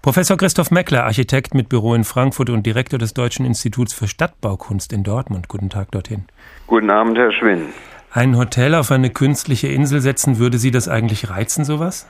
[0.03, 4.93] Professor Christoph Meckler, Architekt mit Büro in Frankfurt und Direktor des Deutschen Instituts für Stadtbaukunst
[4.93, 5.49] in Dortmund.
[5.49, 6.25] Guten Tag dorthin.
[6.67, 7.67] Guten Abend, Herr Schwinn.
[8.13, 12.09] Ein Hotel auf eine künstliche Insel setzen, würde Sie das eigentlich reizen, sowas?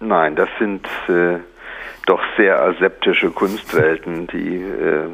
[0.00, 1.38] Nein, das sind äh,
[2.06, 5.08] doch sehr aseptische Kunstwelten, die äh,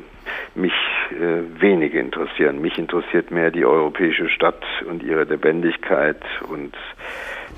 [0.55, 0.73] mich
[1.11, 2.61] äh, wenig interessieren.
[2.61, 6.77] Mich interessiert mehr die europäische Stadt und ihre Lebendigkeit und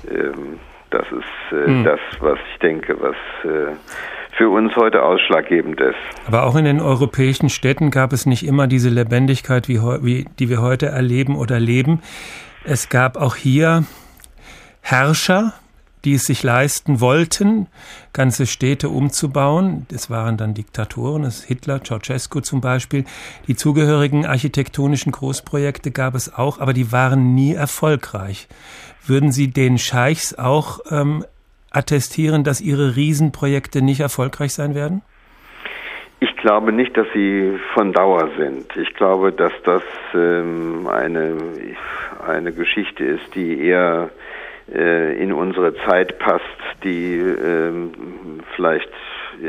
[0.09, 1.83] ähm, das ist äh, mhm.
[1.83, 3.73] das, was ich denke, was äh,
[4.37, 5.95] für uns heute ausschlaggebend ist.
[6.27, 10.49] Aber auch in den europäischen Städten gab es nicht immer diese Lebendigkeit, wie, wie, die
[10.49, 12.01] wir heute erleben oder leben.
[12.63, 13.85] Es gab auch hier
[14.81, 15.53] Herrscher,
[16.05, 17.67] die es sich leisten wollten,
[18.13, 19.85] ganze Städte umzubauen.
[19.89, 23.05] Das waren dann Diktatoren, das Hitler, Ceausescu zum Beispiel.
[23.47, 28.47] Die zugehörigen architektonischen Großprojekte gab es auch, aber die waren nie erfolgreich.
[29.05, 31.25] Würden Sie den Scheichs auch ähm,
[31.71, 35.01] attestieren, dass ihre Riesenprojekte nicht erfolgreich sein werden?
[36.23, 38.75] Ich glaube nicht, dass sie von Dauer sind.
[38.75, 39.81] Ich glaube, dass das
[40.13, 41.35] ähm, eine,
[42.27, 44.11] eine Geschichte ist, die eher
[44.71, 46.43] in unsere Zeit passt,
[46.83, 47.71] die äh,
[48.55, 48.89] vielleicht,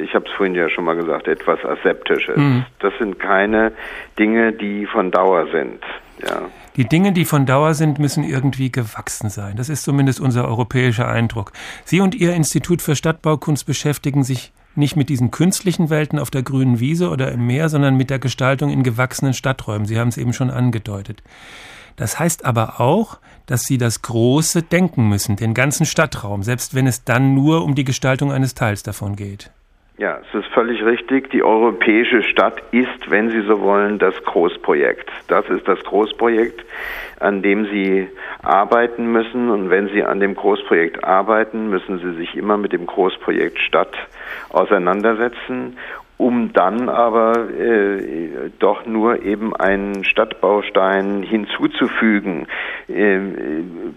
[0.03, 2.39] ich habe es vorhin ja schon mal gesagt, etwas aseptisch ist.
[2.39, 2.65] Mhm.
[2.81, 3.73] Das sind keine
[4.19, 5.81] Dinge, die von Dauer sind.
[6.23, 6.43] Ja.
[6.77, 9.57] Die Dinge, die von Dauer sind, müssen irgendwie gewachsen sein.
[9.57, 11.53] Das ist zumindest unser europäischer Eindruck.
[11.85, 16.43] Sie und Ihr Institut für Stadtbaukunst beschäftigen sich nicht mit diesen künstlichen Welten auf der
[16.43, 19.87] grünen Wiese oder im Meer, sondern mit der Gestaltung in gewachsenen Stadträumen.
[19.87, 21.23] Sie haben es eben schon angedeutet.
[21.97, 26.87] Das heißt aber auch, dass Sie das Große denken müssen, den ganzen Stadtraum, selbst wenn
[26.87, 29.51] es dann nur um die Gestaltung eines Teils davon geht.
[29.99, 31.31] Ja, es ist völlig richtig.
[31.31, 35.09] Die europäische Stadt ist, wenn Sie so wollen, das Großprojekt.
[35.29, 36.65] Das ist das Großprojekt,
[37.21, 38.09] an dem Sie
[38.43, 39.51] arbeiten müssen.
[39.51, 43.95] Und wenn Sie an dem Großprojekt arbeiten, müssen Sie sich immer mit dem Großprojekt Stadt
[44.49, 45.77] auseinandersetzen
[46.23, 52.47] um dann aber äh, doch nur eben einen Stadtbaustein hinzuzufügen.
[52.87, 53.19] Äh,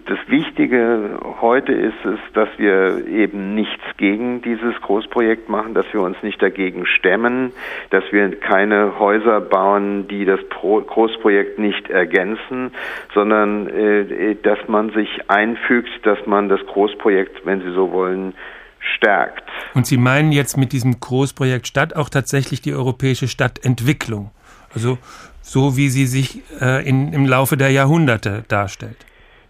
[0.06, 6.00] das Wichtige heute ist es, dass wir eben nichts gegen dieses Großprojekt machen, dass wir
[6.00, 7.52] uns nicht dagegen stemmen,
[7.90, 12.72] dass wir keine Häuser bauen, die das Pro Großprojekt nicht ergänzen,
[13.14, 18.34] sondern äh, dass man sich einfügt, dass man das Großprojekt, wenn Sie so wollen,
[18.80, 19.42] stärkt.
[19.74, 24.30] Und Sie meinen jetzt mit diesem Großprojekt Stadt auch tatsächlich die europäische Stadtentwicklung?
[24.74, 24.98] Also
[25.42, 28.96] so wie sie sich äh, in, im Laufe der Jahrhunderte darstellt?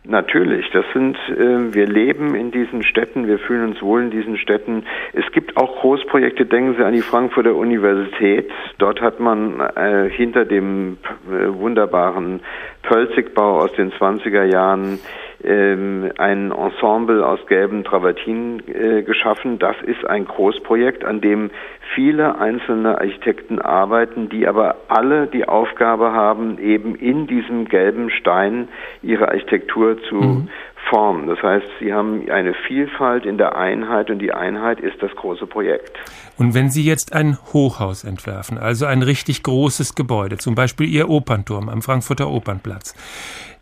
[0.08, 4.36] Natürlich, das sind, äh, wir leben in diesen Städten, wir fühlen uns wohl in diesen
[4.36, 4.84] Städten.
[5.14, 8.48] Es gibt auch Großprojekte, denken Sie an die Frankfurter Universität.
[8.78, 12.40] Dort hat man äh, hinter dem äh, wunderbaren
[12.82, 15.00] Pölzigbau aus den 20er Jahren
[15.46, 19.58] ein Ensemble aus gelben Travertinen äh, geschaffen.
[19.58, 21.50] Das ist ein Großprojekt, an dem
[21.94, 28.68] viele einzelne Architekten arbeiten, die aber alle die Aufgabe haben, eben in diesem gelben Stein
[29.02, 30.48] ihre Architektur zu mhm.
[30.90, 31.28] formen.
[31.28, 35.46] Das heißt, sie haben eine Vielfalt in der Einheit und die Einheit ist das große
[35.46, 35.92] Projekt.
[36.38, 41.08] Und wenn Sie jetzt ein Hochhaus entwerfen, also ein richtig großes Gebäude, zum Beispiel Ihr
[41.08, 42.94] Opernturm am Frankfurter Opernplatz,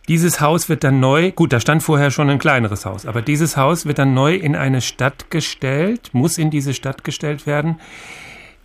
[0.08, 3.56] dieses Haus wird dann neu, gut, da stand vorher schon ein kleineres Haus, aber dieses
[3.56, 7.80] Haus wird dann neu in eine Stadt gestellt, muss in diese Stadt gestellt werden.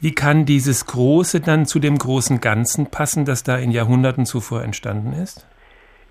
[0.02, 4.64] Wie kann dieses Große dann zu dem großen Ganzen passen, das da in Jahrhunderten zuvor
[4.64, 5.46] entstanden ist?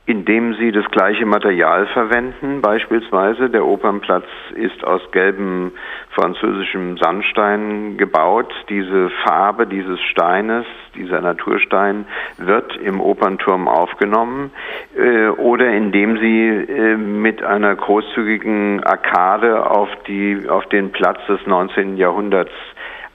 [0.09, 2.62] indem sie das gleiche Material verwenden.
[2.62, 5.73] Beispielsweise der Opernplatz ist aus gelbem
[6.18, 8.52] französischem Sandstein gebaut.
[8.68, 12.07] Diese Farbe dieses Steines, dieser Naturstein,
[12.38, 14.50] wird im Opernturm aufgenommen.
[14.96, 21.46] Äh, oder indem sie äh, mit einer großzügigen Arkade auf, die, auf den Platz des
[21.46, 21.96] 19.
[21.96, 22.52] Jahrhunderts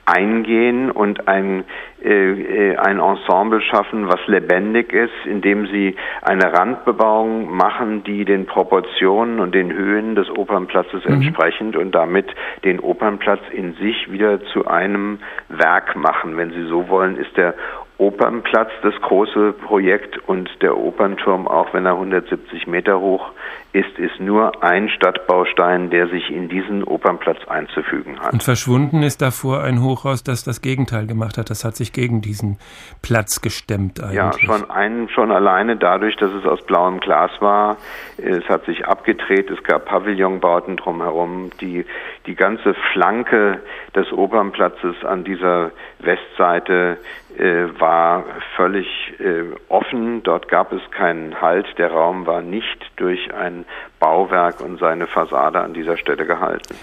[0.06, 1.64] eingehen und ein,
[2.04, 9.54] ein Ensemble schaffen, was lebendig ist, indem sie eine Randbebauung machen, die den Proportionen und
[9.54, 11.14] den Höhen des Opernplatzes mhm.
[11.14, 12.26] entsprechend und damit
[12.64, 16.36] den Opernplatz in sich wieder zu einem Werk machen.
[16.36, 17.54] Wenn Sie so wollen, ist der
[17.98, 23.30] Opernplatz das große Projekt und der Opernturm, auch wenn er 170 Meter hoch
[23.72, 28.32] ist, ist nur ein Stadtbaustein, der sich in diesen Opernplatz einzufügen hat.
[28.32, 31.50] Und verschwunden ist davor ein Hochhaus, das das Gegenteil gemacht hat.
[31.50, 32.58] Das hat sich gegen diesen
[33.02, 34.16] Platz gestemmt eigentlich.
[34.16, 37.76] Ja, schon, ein, schon alleine dadurch, dass es aus blauem Glas war.
[38.16, 41.50] Es hat sich abgedreht, es gab Pavillonbauten drumherum.
[41.60, 41.84] Die,
[42.26, 43.60] die ganze Flanke
[43.94, 46.98] des Opernplatzes an dieser Westseite
[47.38, 48.24] äh, war
[48.56, 48.86] völlig
[49.18, 50.22] äh, offen.
[50.22, 51.66] Dort gab es keinen Halt.
[51.78, 53.64] Der Raum war nicht durch ein
[54.00, 56.74] Bauwerk und seine Fassade an dieser Stelle gehalten.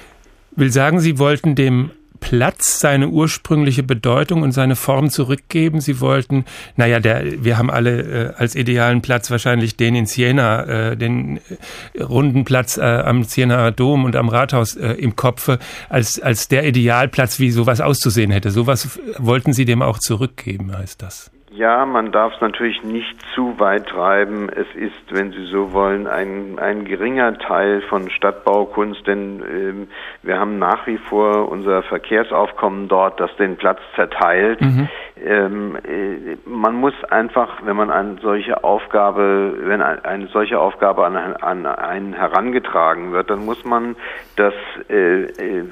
[0.55, 5.81] Will sagen, Sie wollten dem Platz seine ursprüngliche Bedeutung und seine Form zurückgeben.
[5.81, 6.45] Sie wollten,
[6.77, 11.37] naja, der, wir haben alle äh, als idealen Platz wahrscheinlich den in Siena, äh, den
[11.93, 16.47] äh, runden Platz äh, am Siena Dom und am Rathaus äh, im Kopfe, als, als
[16.47, 18.51] der Idealplatz, wie sowas auszusehen hätte.
[18.51, 21.31] Sowas wollten Sie dem auch zurückgeben, heißt das.
[21.53, 24.47] Ja, man darf es natürlich nicht zu weit treiben.
[24.47, 29.87] Es ist, wenn Sie so wollen, ein, ein geringer Teil von Stadtbaukunst, denn ähm,
[30.23, 34.61] wir haben nach wie vor unser Verkehrsaufkommen dort, das den Platz zerteilt.
[34.61, 34.87] Mhm.
[35.23, 41.15] Ähm, äh, man muss einfach, wenn man eine solche Aufgabe, wenn eine solche Aufgabe an,
[41.15, 43.95] an einen herangetragen wird, dann muss man
[44.35, 44.53] das
[44.89, 45.65] äh, äh,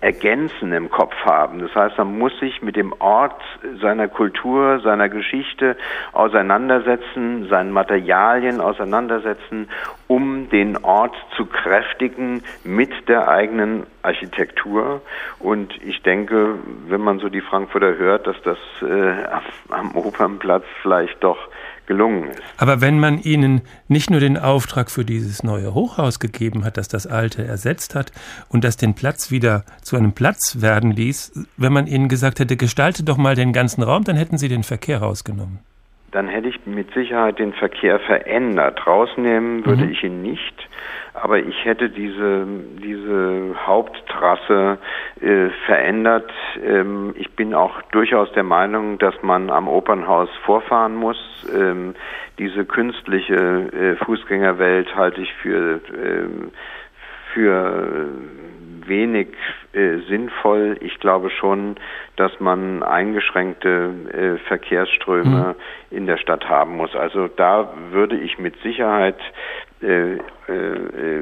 [0.00, 1.60] Ergänzen im Kopf haben.
[1.60, 3.40] Das heißt, man muss sich mit dem Ort
[3.80, 5.76] seiner Kultur, seiner Geschichte
[6.12, 9.68] auseinandersetzen, seinen Materialien auseinandersetzen,
[10.08, 15.02] um den Ort zu kräftigen mit der eigenen Architektur.
[15.38, 16.56] Und ich denke,
[16.88, 18.58] wenn man so die Frankfurter hört, dass das
[18.90, 19.24] äh,
[19.70, 21.38] am Opernplatz vielleicht doch
[21.86, 22.40] gelungen ist.
[22.56, 26.88] Aber wenn man ihnen nicht nur den Auftrag für dieses neue Hochhaus gegeben hat, das
[26.88, 28.12] das alte ersetzt hat
[28.48, 32.56] und das den Platz wieder zu einem Platz werden ließ, wenn man ihnen gesagt hätte,
[32.56, 35.58] gestalte doch mal den ganzen Raum, dann hätten sie den Verkehr rausgenommen.
[36.12, 38.86] Dann hätte ich mit Sicherheit den Verkehr verändert.
[38.86, 39.92] Rausnehmen würde mhm.
[39.92, 40.68] ich ihn nicht
[41.14, 42.46] aber ich hätte diese,
[42.82, 44.78] diese Haupttrasse
[45.20, 46.30] äh, verändert.
[46.64, 51.18] Ähm, ich bin auch durchaus der Meinung, dass man am Opernhaus vorfahren muss.
[51.54, 51.94] Ähm,
[52.38, 56.52] diese künstliche äh, Fußgängerwelt halte ich für, ähm,
[57.34, 58.08] für
[58.90, 59.28] wenig
[59.72, 60.76] äh, sinnvoll.
[60.82, 61.76] Ich glaube schon,
[62.16, 65.96] dass man eingeschränkte äh, Verkehrsströme mhm.
[65.96, 66.94] in der Stadt haben muss.
[66.94, 69.16] Also da würde ich mit Sicherheit
[69.82, 70.20] äh, äh,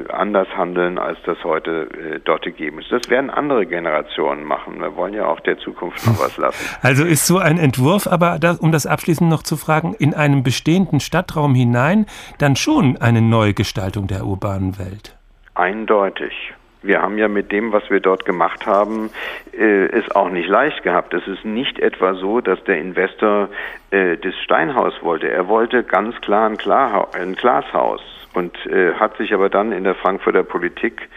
[0.09, 2.91] anders handeln, als das heute äh, dort gegeben ist.
[2.91, 4.81] Das werden andere Generationen machen.
[4.81, 6.77] Wir wollen ja auch der Zukunft noch was lassen.
[6.81, 10.43] Also ist so ein Entwurf, aber das, um das abschließend noch zu fragen, in einem
[10.43, 12.05] bestehenden Stadtraum hinein
[12.39, 15.15] dann schon eine Neugestaltung der urbanen Welt?
[15.55, 16.33] Eindeutig.
[16.81, 19.09] Wir haben ja mit dem, was wir dort gemacht haben,
[19.51, 21.13] äh, auch nicht leicht gehabt.
[21.13, 23.49] Es ist nicht etwa so, dass der Investor
[23.91, 25.29] äh, das Steinhaus wollte.
[25.29, 29.83] Er wollte ganz klar ein, Klar ein Glashaus und äh, hat sich aber dann in
[29.83, 31.09] der Frankfurter Politik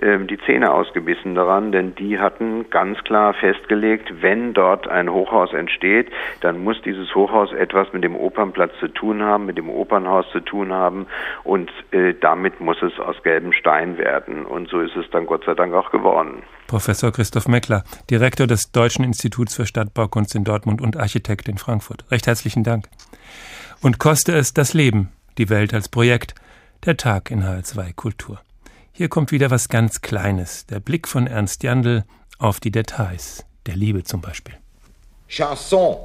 [0.00, 5.52] äh, die Zähne ausgebissen daran, denn die hatten ganz klar festgelegt, wenn dort ein Hochhaus
[5.52, 10.26] entsteht, dann muss dieses Hochhaus etwas mit dem Opernplatz zu tun haben, mit dem Opernhaus
[10.32, 11.06] zu tun haben
[11.44, 15.44] und äh, damit muss es aus gelbem Stein werden und so ist es dann Gott
[15.44, 16.42] sei Dank auch geworden.
[16.66, 22.04] Professor Christoph Meckler, Direktor des Deutschen Instituts für Stadtbaukunst in Dortmund und Architekt in Frankfurt.
[22.10, 22.86] Recht herzlichen Dank.
[23.82, 26.34] Und koste es das Leben, die Welt als Projekt,
[26.84, 28.40] Der Tag in HR2 Kultur.
[28.92, 30.66] Hier kommt wieder was ganz Kleines.
[30.66, 32.04] Der Blick von Ernst Jandl
[32.38, 33.44] auf die Details.
[33.66, 34.54] Der Liebe zum Beispiel.
[35.28, 35.96] Chanson.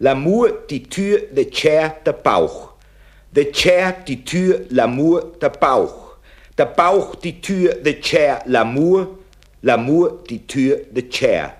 [0.00, 2.72] L'amour, die Tür, der Chair, der Bauch.
[3.30, 6.16] Der Chair, die Tür, l'amour, der Bauch.
[6.58, 9.06] Der Bauch, die Tür, der Chair, l'amour.
[9.62, 11.54] L'amour, die Tür, der Chair.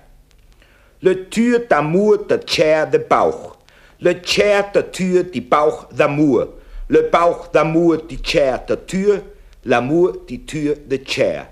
[1.01, 3.55] Le Tür d'amour, der Chair, der Bauch.
[3.99, 6.56] Le Chair, der Tür, die Bauch d'amour.
[6.89, 9.21] Le Bauch d'amour, die Chair, der Tür.
[9.63, 11.47] L'amour, die Tür, der Chair.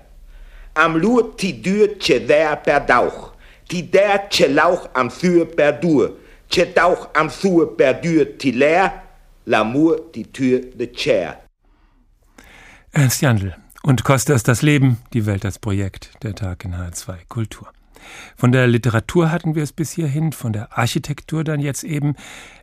[0.74, 3.32] Am Lur, die Dür, tje der per Dauch.
[3.70, 6.16] Die der, tje Lauch am Für per Dur.
[6.48, 9.02] Tje Dauch am Sur per Dür, die Leer.
[9.46, 11.38] L'amour, die Tür, der Chair.
[12.92, 13.54] Ernst Jandl.
[13.82, 17.68] Und Kostas das Leben, die Welt als Projekt, der Tag in H2 Kultur.
[18.36, 22.16] Von der Literatur hatten wir es bis hierhin, von der Architektur dann jetzt eben.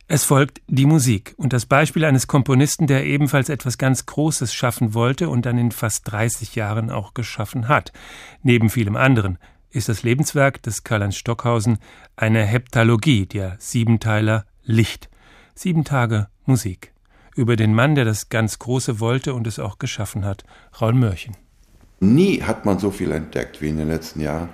[0.06, 4.92] Es folgt die Musik und das Beispiel eines Komponisten, der ebenfalls etwas ganz Großes schaffen
[4.92, 7.90] wollte und dann in fast 30 Jahren auch geschaffen hat.
[8.42, 9.38] Neben vielem anderen
[9.70, 11.78] ist das Lebenswerk des Karl-Heinz Stockhausen
[12.16, 15.08] eine Heptalogie, der Siebenteiler Licht.
[15.54, 16.92] Sieben Tage Musik.
[17.34, 20.44] Über den Mann, der das ganz Große wollte und es auch geschaffen hat,
[20.80, 21.34] Raul Mörchen.
[22.00, 24.50] Nie hat man so viel entdeckt wie in den letzten Jahren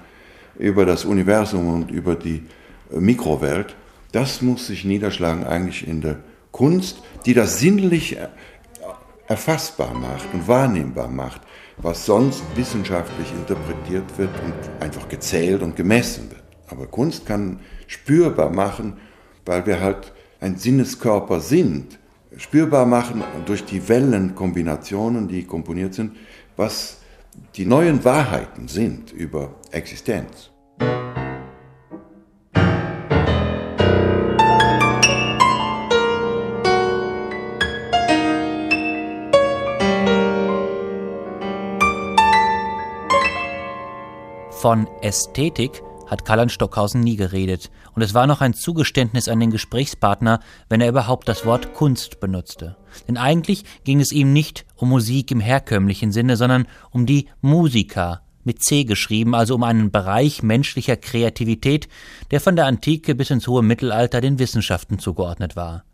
[0.57, 2.45] über das Universum und über die
[2.91, 3.75] Mikrowelt.
[4.13, 6.19] Das muss sich niederschlagen eigentlich in der
[6.51, 8.17] Kunst, die das sinnlich
[9.29, 11.43] erfassbar macht und wahrnehmbar macht,
[11.77, 16.43] was sonst wissenschaftlich interpretiert wird und einfach gezählt und gemessen wird.
[16.69, 18.95] Aber Kunst kann spürbar machen,
[19.47, 21.99] weil wir halt ein Sinneskörper sind,
[22.37, 26.17] spürbar machen durch die Wellenkombinationen, die komponiert sind,
[26.57, 26.99] was
[27.57, 30.51] die neuen Wahrheiten sind über Existenz.
[44.61, 49.51] Von Ästhetik hat Karl Stockhausen nie geredet, und es war noch ein Zugeständnis an den
[49.51, 52.77] Gesprächspartner, wenn er überhaupt das Wort Kunst benutzte.
[53.09, 58.21] Denn eigentlich ging es ihm nicht um Musik im herkömmlichen Sinne, sondern um die Musiker,
[58.45, 61.89] mit C geschrieben, also um einen Bereich menschlicher Kreativität,
[62.31, 65.85] der von der Antike bis ins hohe Mittelalter den Wissenschaften zugeordnet war.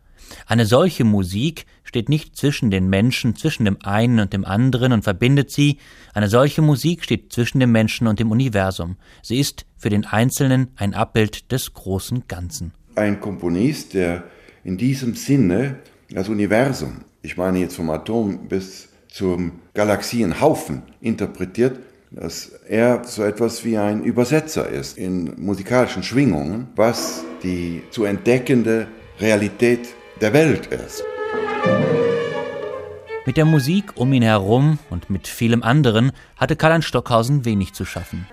[0.45, 5.03] Eine solche Musik steht nicht zwischen den Menschen, zwischen dem einen und dem anderen und
[5.03, 5.77] verbindet sie,
[6.13, 8.97] eine solche Musik steht zwischen dem Menschen und dem Universum.
[9.21, 12.73] Sie ist für den Einzelnen ein Abbild des großen Ganzen.
[12.95, 14.25] Ein Komponist, der
[14.63, 15.77] in diesem Sinne
[16.09, 21.79] das Universum, ich meine jetzt vom Atom bis zum Galaxienhaufen interpretiert,
[22.11, 28.87] dass er so etwas wie ein Übersetzer ist in musikalischen Schwingungen, was die zu entdeckende
[29.19, 29.89] Realität
[30.21, 31.03] der Welt ist.
[33.27, 37.83] Mit der Musik um ihn herum und mit vielem anderen hatte Karl Stockhausen wenig zu
[37.83, 38.25] schaffen.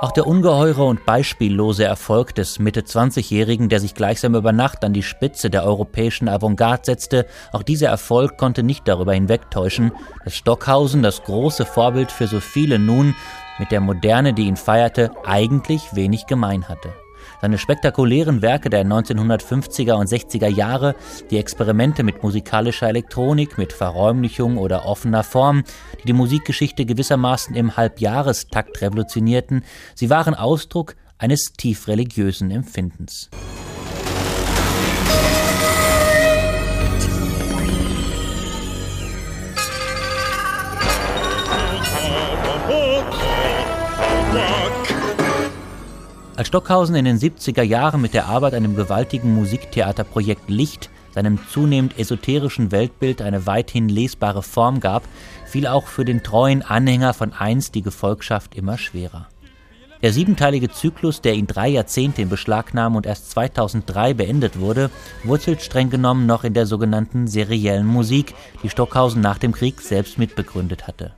[0.00, 5.04] Auch der ungeheure und beispiellose Erfolg des Mitte-20-Jährigen, der sich gleichsam über Nacht an die
[5.04, 9.92] Spitze der europäischen Avantgarde setzte, auch dieser Erfolg konnte nicht darüber hinwegtäuschen,
[10.24, 13.14] dass Stockhausen, das große Vorbild für so viele nun,
[13.60, 16.92] mit der Moderne, die ihn feierte, eigentlich wenig gemein hatte.
[17.46, 20.96] Seine spektakulären Werke der 1950er und 60er Jahre,
[21.30, 25.62] die Experimente mit musikalischer Elektronik, mit Verräumlichung oder offener Form,
[26.02, 29.62] die die Musikgeschichte gewissermaßen im Halbjahrestakt revolutionierten,
[29.94, 33.30] sie waren Ausdruck eines tief religiösen Empfindens.
[46.36, 51.38] Als Stockhausen in den 70er Jahren mit der Arbeit an dem gewaltigen Musiktheaterprojekt Licht seinem
[51.48, 55.02] zunehmend esoterischen Weltbild eine weithin lesbare Form gab,
[55.46, 59.28] fiel auch für den treuen Anhänger von einst die Gefolgschaft immer schwerer.
[60.02, 64.90] Der siebenteilige Zyklus, der ihn drei Jahrzehnte in Beschlag nahm und erst 2003 beendet wurde,
[65.24, 70.18] wurzelt streng genommen noch in der sogenannten seriellen Musik, die Stockhausen nach dem Krieg selbst
[70.18, 71.14] mitbegründet hatte.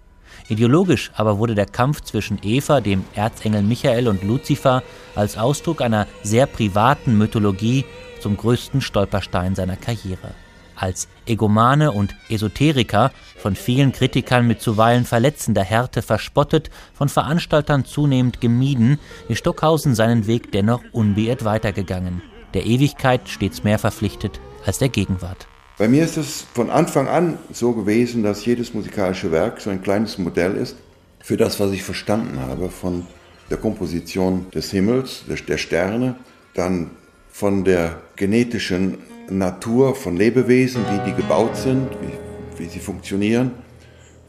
[0.49, 4.83] Ideologisch aber wurde der Kampf zwischen Eva, dem Erzengel Michael und Luzifer
[5.15, 7.85] als Ausdruck einer sehr privaten Mythologie
[8.21, 10.35] zum größten Stolperstein seiner Karriere.
[10.77, 18.41] Als Egomane und Esoteriker, von vielen Kritikern mit zuweilen verletzender Härte verspottet, von Veranstaltern zunehmend
[18.41, 22.23] gemieden, ist Stockhausen seinen Weg dennoch unbeirrt weitergegangen,
[22.55, 25.48] der Ewigkeit stets mehr verpflichtet als der Gegenwart.
[25.79, 29.81] Bei mir ist es von Anfang an so gewesen, dass jedes musikalische Werk so ein
[29.81, 30.77] kleines Modell ist
[31.21, 33.07] für das, was ich verstanden habe von
[33.49, 36.17] der Komposition des Himmels, der Sterne,
[36.55, 36.91] dann
[37.31, 38.99] von der genetischen
[39.31, 43.53] Natur von Lebewesen, wie die gebaut sind, wie, wie sie funktionieren,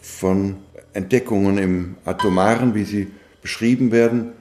[0.02, 0.58] von
[0.94, 3.08] Entdeckungen im Atomaren, wie sie
[3.42, 4.34] beschrieben werden.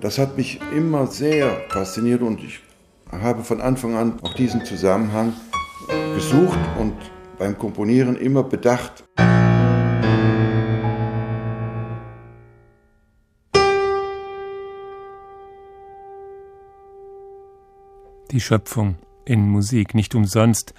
[0.00, 2.60] Das hat mich immer sehr fasziniert und ich
[3.10, 5.32] habe von Anfang an auch diesen Zusammenhang
[6.14, 6.94] gesucht und
[7.38, 9.04] beim Komponieren immer bedacht.
[18.30, 19.94] Die Schöpfung in Musik.
[19.94, 20.74] Nicht umsonst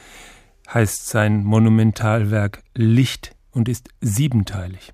[0.73, 4.93] heißt sein Monumentalwerk Licht und ist siebenteilig.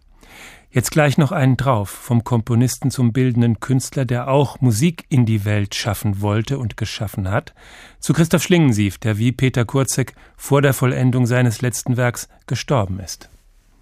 [0.72, 5.44] Jetzt gleich noch einen drauf, vom Komponisten zum bildenden Künstler, der auch Musik in die
[5.44, 7.56] Welt schaffen wollte und geschaffen hat,
[8.00, 13.30] zu Christoph Schlingensief, der wie Peter Kurzek vor der Vollendung seines letzten Werks gestorben ist.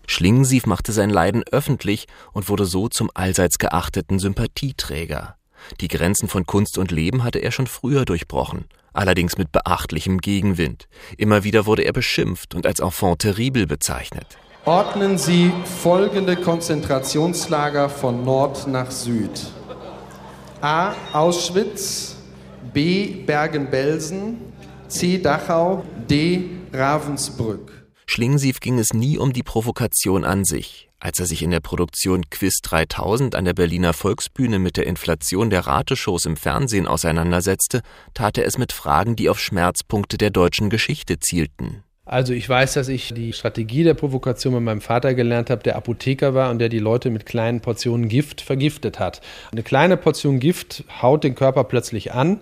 [0.08, 5.36] Schlingensief machte sein Leiden öffentlich und wurde so zum allseits geachteten Sympathieträger.
[5.82, 8.64] Die Grenzen von Kunst und Leben hatte er schon früher durchbrochen,
[8.94, 10.88] allerdings mit beachtlichem Gegenwind.
[11.18, 14.38] Immer wieder wurde er beschimpft und als Enfant terrible bezeichnet.
[14.68, 19.32] Ordnen Sie folgende Konzentrationslager von Nord nach Süd.
[20.60, 20.94] A.
[21.14, 22.18] Auschwitz,
[22.74, 23.24] B.
[23.26, 24.42] Bergen-Belsen,
[24.90, 25.20] C.
[25.20, 26.50] Dachau, D.
[26.74, 27.88] Ravensbrück.
[28.08, 30.90] Schlingensief ging es nie um die Provokation an sich.
[31.00, 35.50] Als er sich in der Produktion Quiz 3000 an der Berliner Volksbühne mit der Inflation
[35.50, 40.70] der Rateshows im Fernsehen auseinandersetzte, tat er es mit Fragen, die auf Schmerzpunkte der deutschen
[40.70, 41.84] Geschichte zielten.
[42.08, 45.76] Also ich weiß, dass ich die Strategie der Provokation mit meinem Vater gelernt habe, der
[45.76, 49.20] Apotheker war und der die Leute mit kleinen Portionen Gift vergiftet hat.
[49.52, 52.40] Eine kleine Portion Gift haut den Körper plötzlich an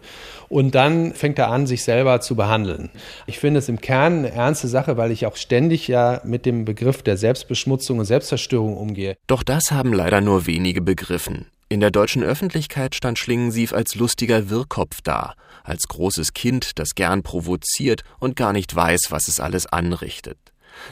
[0.50, 2.92] und dann fängt er an, sich selber zu behandeln.
[3.26, 6.64] Ich finde es im Kern eine ernste Sache, weil ich auch ständig ja mit dem
[6.64, 9.18] Begriff der Selbstbeschmutzung und Selbstzerstörung umgehe.
[9.26, 11.48] Doch das haben leider nur wenige begriffen.
[11.68, 15.34] In der deutschen Öffentlichkeit stand Schlingensief als lustiger Wirrkopf da,
[15.66, 20.38] als großes Kind, das gern provoziert und gar nicht weiß, was es alles anrichtet.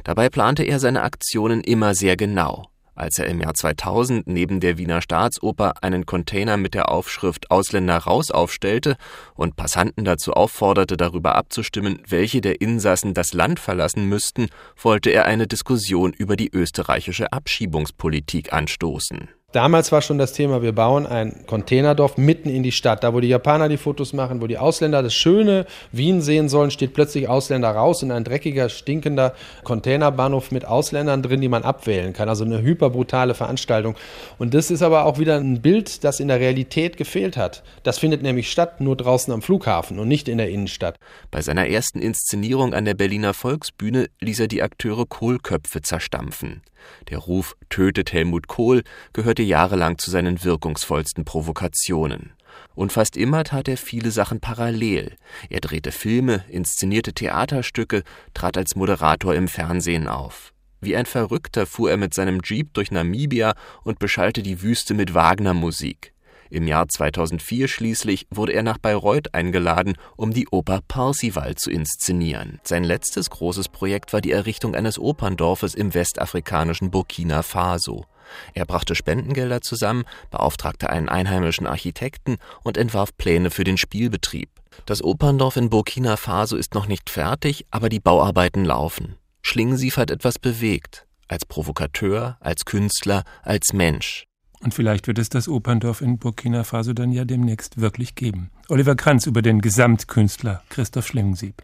[0.04, 2.68] Dabei plante er seine Aktionen immer sehr genau.
[2.96, 7.98] Als er im Jahr 2000 neben der Wiener Staatsoper einen Container mit der Aufschrift Ausländer
[7.98, 8.98] raus aufstellte
[9.34, 14.48] und Passanten dazu aufforderte, darüber abzustimmen, welche der Insassen das Land verlassen müssten,
[14.80, 19.30] wollte er eine Diskussion über die österreichische Abschiebungspolitik anstoßen.
[19.54, 23.04] Damals war schon das Thema, wir bauen ein Containerdorf mitten in die Stadt.
[23.04, 26.72] Da, wo die Japaner die Fotos machen, wo die Ausländer das schöne Wien sehen sollen,
[26.72, 32.14] steht plötzlich Ausländer raus und ein dreckiger, stinkender Containerbahnhof mit Ausländern drin, die man abwählen
[32.14, 32.30] kann.
[32.30, 33.94] Also eine hyperbrutale Veranstaltung.
[34.40, 37.62] Und das ist aber auch wieder ein Bild, das in der Realität gefehlt hat.
[37.84, 40.96] Das findet nämlich statt nur draußen am Flughafen und nicht in der Innenstadt.
[41.30, 46.64] Bei seiner ersten Inszenierung an der Berliner Volksbühne ließ er die Akteure Kohlköpfe zerstampfen.
[47.10, 52.34] Der Ruf Tötet Helmut Kohl gehörte jahrelang zu seinen wirkungsvollsten Provokationen.
[52.76, 55.16] Und fast immer tat er viele Sachen parallel.
[55.50, 58.04] Er drehte Filme, inszenierte Theaterstücke,
[58.34, 60.54] trat als Moderator im Fernsehen auf.
[60.82, 65.14] Wie ein Verrückter fuhr er mit seinem Jeep durch Namibia und beschallte die Wüste mit
[65.14, 66.13] Wagner-Musik.
[66.54, 72.60] Im Jahr 2004 schließlich wurde er nach Bayreuth eingeladen, um die Oper Parsival zu inszenieren.
[72.64, 78.06] Sein letztes großes Projekt war die Errichtung eines Operndorfes im westafrikanischen Burkina Faso.
[78.54, 84.50] Er brachte Spendengelder zusammen, beauftragte einen einheimischen Architekten und entwarf Pläne für den Spielbetrieb.
[84.86, 89.16] Das Operndorf in Burkina Faso ist noch nicht fertig, aber die Bauarbeiten laufen.
[89.42, 91.08] Schlingensief hat etwas bewegt.
[91.28, 94.28] Als Provokateur, als Künstler, als Mensch.
[94.64, 98.50] Und vielleicht wird es das Operndorf in Burkina Faso dann ja demnächst wirklich geben.
[98.70, 101.62] Oliver Kranz über den Gesamtkünstler Christoph Schlingensieb.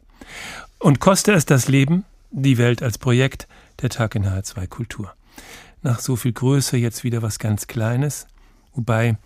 [0.80, 2.04] Und koste es das Leben?
[2.32, 3.48] Die Welt als Projekt,
[3.82, 5.14] der Tag in H2 Kultur.
[5.82, 8.28] Nach so viel Größe jetzt wieder was ganz Kleines.
[8.74, 9.18] Wobei,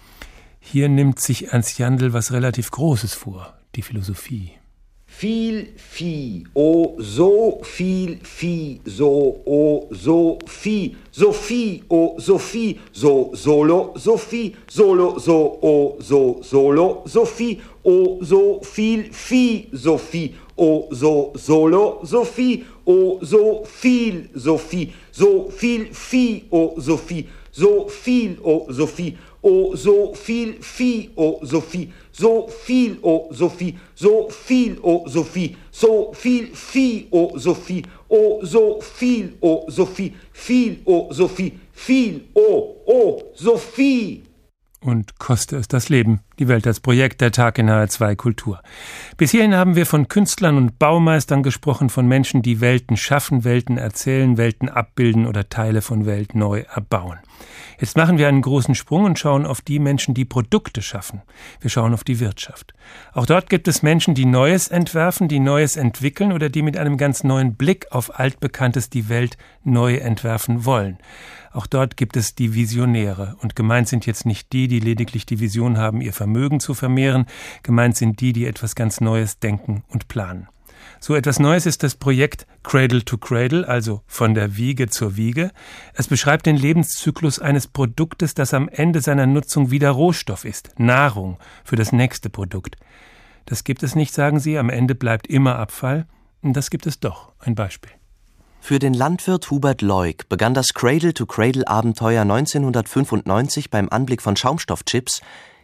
[0.60, 4.52] hier nimmt sich Ernst Jandl was relativ Großes vor, die Philosophie.
[5.16, 13.94] Viel Vieh, oh so viel Vieh, so oh so Vieh, Sophie, oh Sophie, so solo
[13.96, 22.04] Sophie, solo so oh so solo Sophie, oh so viel Vieh, Sophie, oh so solo
[22.04, 29.76] Sophie, oh so viel Sophie, so viel Vieh, oh Sophie, so viel oh Sophie, oh
[29.76, 36.50] so viel Vieh, oh Sophie, so viel, oh Sophie, so viel, oh Sophie, so viel
[36.54, 44.24] Vieh, oh Sophie, oh so viel, oh Sophie, viel, oh Sophie, viel, oh, oh Sophie.
[44.84, 48.62] Und koste es das Leben, die Welt als Projekt, der Tag in HR2 Kultur.
[49.16, 53.78] Bis hierhin haben wir von Künstlern und Baumeistern gesprochen, von Menschen, die Welten schaffen, Welten
[53.78, 57.20] erzählen, Welten abbilden oder Teile von Welt neu erbauen.
[57.80, 61.22] Jetzt machen wir einen großen Sprung und schauen auf die Menschen, die Produkte schaffen.
[61.60, 62.74] Wir schauen auf die Wirtschaft.
[63.14, 66.98] Auch dort gibt es Menschen, die Neues entwerfen, die Neues entwickeln oder die mit einem
[66.98, 70.98] ganz neuen Blick auf Altbekanntes die Welt neu entwerfen wollen.
[71.52, 73.36] Auch dort gibt es die Visionäre.
[73.42, 77.28] Und gemeint sind jetzt nicht die, die lediglich die Vision haben, ihr Vermögen zu vermehren.
[77.62, 80.48] Gemeint sind die, die etwas ganz Neues denken und planen.
[81.06, 85.52] So etwas Neues ist das Projekt Cradle to Cradle, also von der Wiege zur Wiege.
[85.94, 91.40] Es beschreibt den Lebenszyklus eines Produktes, das am Ende seiner Nutzung wieder Rohstoff ist, Nahrung
[91.66, 92.78] für das nächste Produkt.
[93.46, 96.08] Das gibt es nicht, sagen Sie, am Ende bleibt immer Abfall.
[96.42, 97.34] Das gibt es doch.
[97.40, 97.92] Ein Beispiel.
[98.62, 105.22] Für den Landwirt Hubert Leuk begann das Cradle-to-Cradle-Abenteuer 1995 beim Anblick von Schaumstoffchips,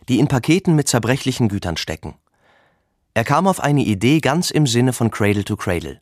[0.10, 2.16] die in Paketen mit zerbrechlichen Gütern stecken.
[3.14, 6.00] Er kam auf eine Idee ganz im Sinne von Cradle to Cradle.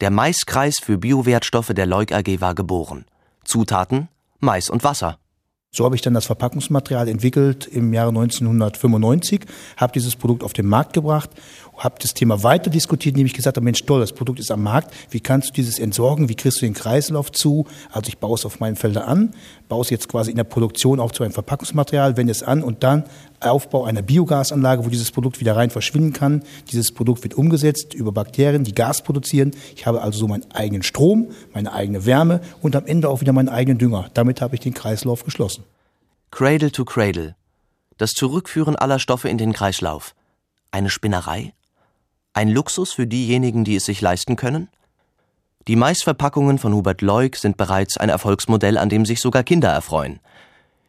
[0.00, 3.04] Der Maiskreis für Biowertstoffe der Leuk AG war geboren.
[3.44, 4.08] Zutaten
[4.40, 5.18] Mais und Wasser.
[5.74, 9.46] So habe ich dann das Verpackungsmaterial entwickelt im Jahre 1995,
[9.78, 11.30] habe dieses Produkt auf den Markt gebracht,
[11.78, 14.92] habe das Thema weiter diskutiert, indem ich gesagt Mensch, toll, das Produkt ist am Markt,
[15.08, 17.66] wie kannst du dieses entsorgen, wie kriegst du den Kreislauf zu?
[17.90, 19.34] Also ich baue es auf meinen Feldern an,
[19.70, 22.82] baue es jetzt quasi in der Produktion auch zu einem Verpackungsmaterial, wende es an und
[22.82, 23.04] dann
[23.44, 26.42] Aufbau einer Biogasanlage, wo dieses Produkt wieder rein verschwinden kann.
[26.70, 29.52] Dieses Produkt wird umgesetzt über Bakterien, die Gas produzieren.
[29.76, 33.32] Ich habe also so meinen eigenen Strom, meine eigene Wärme und am Ende auch wieder
[33.32, 34.10] meinen eigenen Dünger.
[34.14, 35.64] Damit habe ich den Kreislauf geschlossen.
[36.30, 37.34] Cradle to Cradle.
[37.98, 40.14] Das Zurückführen aller Stoffe in den Kreislauf.
[40.70, 41.52] Eine Spinnerei?
[42.32, 44.68] Ein Luxus für diejenigen, die es sich leisten können?
[45.68, 50.18] Die Maisverpackungen von Hubert Leuk sind bereits ein Erfolgsmodell, an dem sich sogar Kinder erfreuen.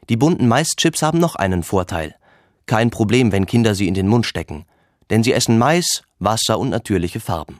[0.09, 2.15] Die bunten Maischips haben noch einen Vorteil.
[2.65, 4.65] Kein Problem, wenn Kinder sie in den Mund stecken,
[5.09, 7.59] denn sie essen Mais, Wasser und natürliche Farben.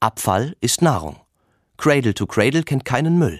[0.00, 1.16] Abfall ist Nahrung.
[1.76, 3.38] Cradle to Cradle kennt keinen Müll.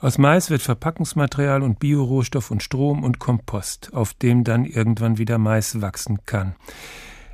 [0.00, 5.38] Aus Mais wird Verpackungsmaterial und Biorohstoff und Strom und Kompost, auf dem dann irgendwann wieder
[5.38, 6.54] Mais wachsen kann.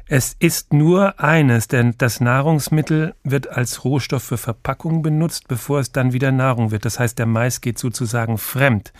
[0.06, 5.92] Es ist nur eines, denn das Nahrungsmittel wird als Rohstoff für Verpackung benutzt, bevor es
[5.92, 6.84] dann wieder Nahrung wird.
[6.84, 8.92] Das heißt, der Mais geht sozusagen fremd.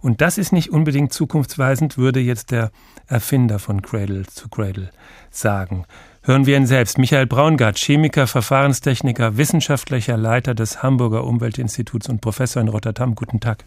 [0.00, 2.72] Und das ist nicht unbedingt zukunftsweisend, würde jetzt der
[3.06, 4.90] Erfinder von Cradle to Cradle
[5.30, 5.84] sagen.
[6.22, 6.98] Hören wir ihn selbst.
[6.98, 13.14] Michael Braungart, Chemiker, Verfahrenstechniker, wissenschaftlicher Leiter des Hamburger Umweltinstituts und Professor in Rotterdam.
[13.14, 13.64] Guten Tag.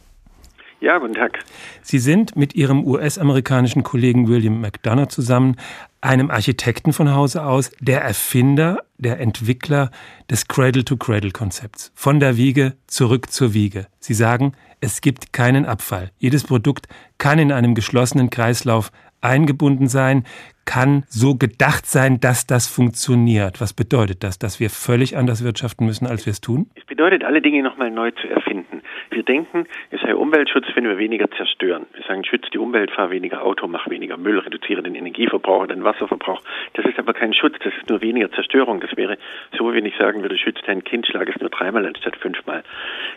[0.82, 1.38] Ja, guten Tag.
[1.84, 5.56] Sie sind mit Ihrem US-amerikanischen Kollegen William McDonough zusammen,
[6.02, 9.92] einem Architekten von Hause aus, der Erfinder, der Entwickler
[10.30, 11.92] des Cradle-to-Cradle-Konzepts.
[11.96, 13.88] Von der Wiege zurück zur Wiege.
[14.00, 16.12] Sie sagen, es gibt keinen Abfall.
[16.18, 16.88] Jedes Produkt
[17.20, 18.92] kann in einem geschlossenen Kreislauf
[19.22, 20.26] eingebunden sein,
[20.66, 23.62] kann so gedacht sein, dass das funktioniert.
[23.62, 26.70] Was bedeutet das, dass wir völlig anders wirtschaften müssen, als wir es tun?
[26.76, 28.82] Es bedeutet, alle Dinge nochmal neu zu erfinden.
[29.10, 31.86] Wir denken, es sei Umweltschutz, wenn wir weniger zerstören.
[31.94, 35.84] Wir sagen, schütze die Umwelt, fahr weniger Auto, mach weniger Müll, reduziere den Energieverbrauch, den
[35.84, 36.42] Wasserverbrauch.
[36.74, 38.80] Das ist aber kein Schutz, das ist nur weniger Zerstörung.
[38.80, 39.18] Das wäre
[39.58, 42.64] so, wenn ich sagen würde, schütze dein Kind, schlag es nur dreimal anstatt fünfmal.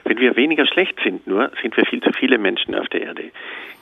[0.04, 3.30] Wenn wir weniger schlecht sind nur, sind wir viel zu viele Menschen auf der Erde.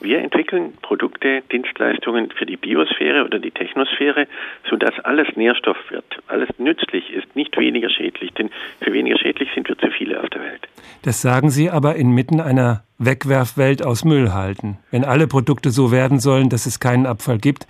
[0.01, 4.27] Wir entwickeln Produkte, Dienstleistungen für die Biosphäre oder die Technosphäre,
[4.69, 8.49] sodass alles Nährstoff wird, alles nützlich ist, nicht weniger schädlich, denn
[8.81, 10.67] für weniger schädlich sind wir zu viele auf der Welt.
[11.03, 14.77] Das sagen Sie aber inmitten einer Wegwerfwelt aus Müll halten.
[14.91, 17.67] Wenn alle Produkte so werden sollen, dass es keinen Abfall gibt,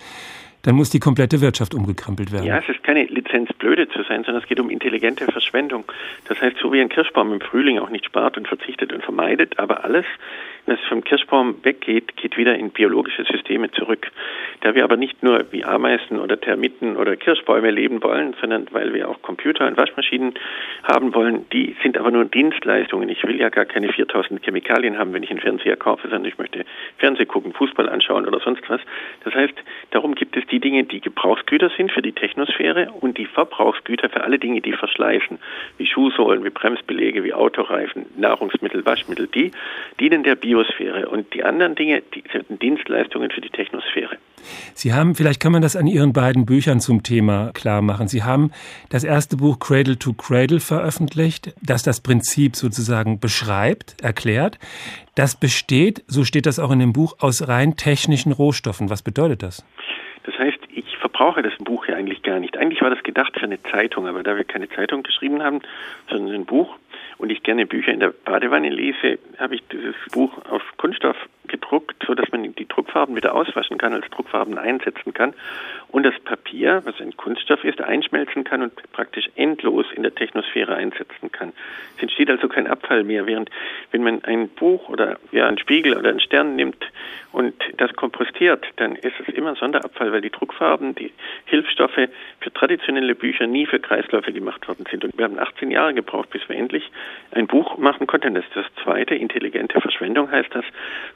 [0.64, 2.46] dann muss die komplette Wirtschaft umgekrempelt werden.
[2.46, 5.84] Ja, es ist keine Lizenz, blöde zu sein, sondern es geht um intelligente Verschwendung.
[6.26, 9.58] Das heißt, so wie ein Kirschbaum im Frühling auch nicht spart und verzichtet und vermeidet,
[9.58, 10.06] aber alles
[10.66, 14.10] es vom Kirschbaum weggeht, geht wieder in biologische Systeme zurück.
[14.60, 18.94] Da wir aber nicht nur wie Ameisen oder Termiten oder Kirschbäume leben wollen, sondern weil
[18.94, 20.34] wir auch Computer und Waschmaschinen
[20.82, 23.08] haben wollen, die sind aber nur Dienstleistungen.
[23.08, 26.38] Ich will ja gar keine 4000 Chemikalien haben, wenn ich einen Fernseher kaufe, sondern ich
[26.38, 26.64] möchte
[26.96, 28.80] Fernseh gucken, Fußball anschauen oder sonst was.
[29.24, 29.54] Das heißt,
[29.90, 34.24] darum gibt es die Dinge, die Gebrauchsgüter sind für die Technosphäre und die Verbrauchsgüter für
[34.24, 35.38] alle Dinge, die verschleißen,
[35.78, 39.50] wie Schuhsohlen, wie Bremsbelege, wie Autoreifen, Nahrungsmittel, Waschmittel, die
[40.00, 41.08] dienen der Bio Biosphäre.
[41.08, 44.16] Und die anderen Dinge, die sind Dienstleistungen für die Technosphäre.
[44.74, 48.08] Sie haben, vielleicht kann man das an Ihren beiden Büchern zum Thema klar machen.
[48.08, 48.50] Sie haben
[48.90, 54.58] das erste Buch Cradle to Cradle veröffentlicht, das das Prinzip sozusagen beschreibt, erklärt.
[55.14, 58.90] Das besteht, so steht das auch in dem Buch, aus rein technischen Rohstoffen.
[58.90, 59.64] Was bedeutet das?
[60.24, 62.56] Das heißt, ich verbrauche das Buch ja eigentlich gar nicht.
[62.56, 65.60] Eigentlich war das gedacht für eine Zeitung, aber da wir keine Zeitung geschrieben haben,
[66.08, 66.76] sondern ein Buch,
[67.18, 71.16] und ich gerne Bücher in der Badewanne lese, habe ich dieses Buch auf Kunststoff
[71.48, 75.34] gedruckt, so dass man die Druckfarben wieder auswaschen kann, als Druckfarben einsetzen kann
[75.88, 80.74] und das Papier, was ein Kunststoff ist, einschmelzen kann und praktisch endlos in der Technosphäre
[80.74, 81.52] einsetzen kann.
[81.96, 83.50] Es entsteht also kein Abfall mehr, während
[83.92, 86.84] wenn man ein Buch oder ja, einen Spiegel oder einen Stern nimmt
[87.34, 91.12] und das kompostiert, dann ist es immer Sonderabfall, weil die Druckfarben, die
[91.46, 92.08] Hilfsstoffe
[92.40, 95.04] für traditionelle Bücher nie für Kreisläufe gemacht worden sind.
[95.04, 96.88] Und wir haben 18 Jahre gebraucht, bis wir endlich
[97.32, 98.34] ein Buch machen konnten.
[98.34, 100.64] Das ist das zweite, intelligente Verschwendung heißt das,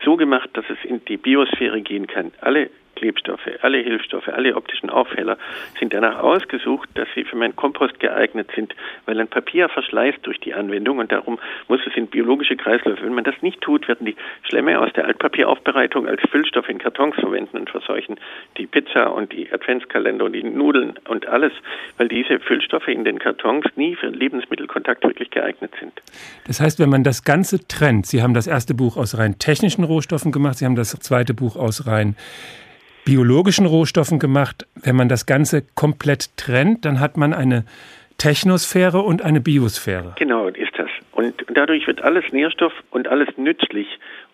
[0.05, 2.33] so gemacht, dass es in die Biosphäre gehen kann.
[2.41, 5.38] Alle Klebstoffe, alle Hilfsstoffe, alle optischen Aufheller
[5.78, 8.74] sind danach ausgesucht, dass sie für meinen Kompost geeignet sind,
[9.07, 11.38] weil ein Papier verschleißt durch die Anwendung und darum
[11.68, 13.05] muss es in biologische Kreisläufe.
[13.05, 17.14] Wenn man das nicht tut, werden die Schlemme aus der Altpapieraufbereitung als Füllstoff in Kartons
[17.14, 18.18] verwenden und verseuchen
[18.57, 21.53] die Pizza und die Adventskalender und die Nudeln und alles,
[21.99, 25.92] weil diese Füllstoffe in den Kartons nie für Lebensmittelkontakt wirklich geeignet sind.
[26.49, 29.84] Das heißt, wenn man das Ganze trennt, Sie haben das erste Buch aus rein technischen
[29.84, 32.16] Rohstoffen gemacht, Sie haben das zweite Buch aus rein
[33.09, 34.67] biologischen Rohstoffen gemacht.
[34.75, 37.65] Wenn man das Ganze komplett trennt, dann hat man eine
[38.19, 40.15] Technosphäre und eine Biosphäre.
[40.19, 40.91] Genau, ist das.
[41.13, 43.87] Und dadurch wird alles Nährstoff und alles nützlich.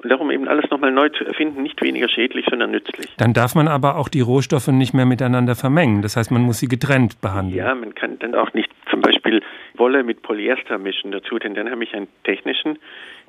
[0.02, 3.14] Und darum eben alles nochmal neu zu erfinden, nicht weniger schädlich, sondern nützlich.
[3.16, 6.02] Dann darf man aber auch die Rohstoffe nicht mehr miteinander vermengen.
[6.02, 7.56] Das heißt, man muss sie getrennt behandeln.
[7.56, 9.40] Ja, man kann dann auch nicht zum Beispiel
[9.76, 12.78] Wolle mit Polyester mischen dazu, denn dann habe ich einen technischen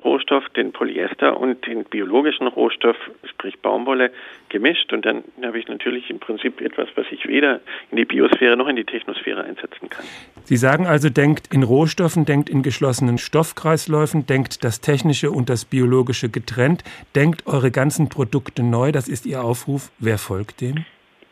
[0.06, 2.96] Rohstoff, den Polyester und den biologischen Rohstoff,
[3.28, 4.12] sprich Baumwolle,
[4.48, 4.92] gemischt.
[4.92, 8.68] Und dann habe ich natürlich im Prinzip etwas, was ich weder in die Biosphäre noch
[8.68, 10.04] in die Technosphäre einsetzen kann.
[10.44, 15.64] Sie sagen also, denkt in Rohstoffen, denkt in geschlossenen Stoffkreisläufen, denkt das Technische und das
[15.64, 16.84] Biologische getrennt,
[17.16, 18.92] denkt eure ganzen Produkte neu.
[18.92, 19.90] Das ist Ihr Aufruf.
[19.98, 20.84] Wer folgt dem?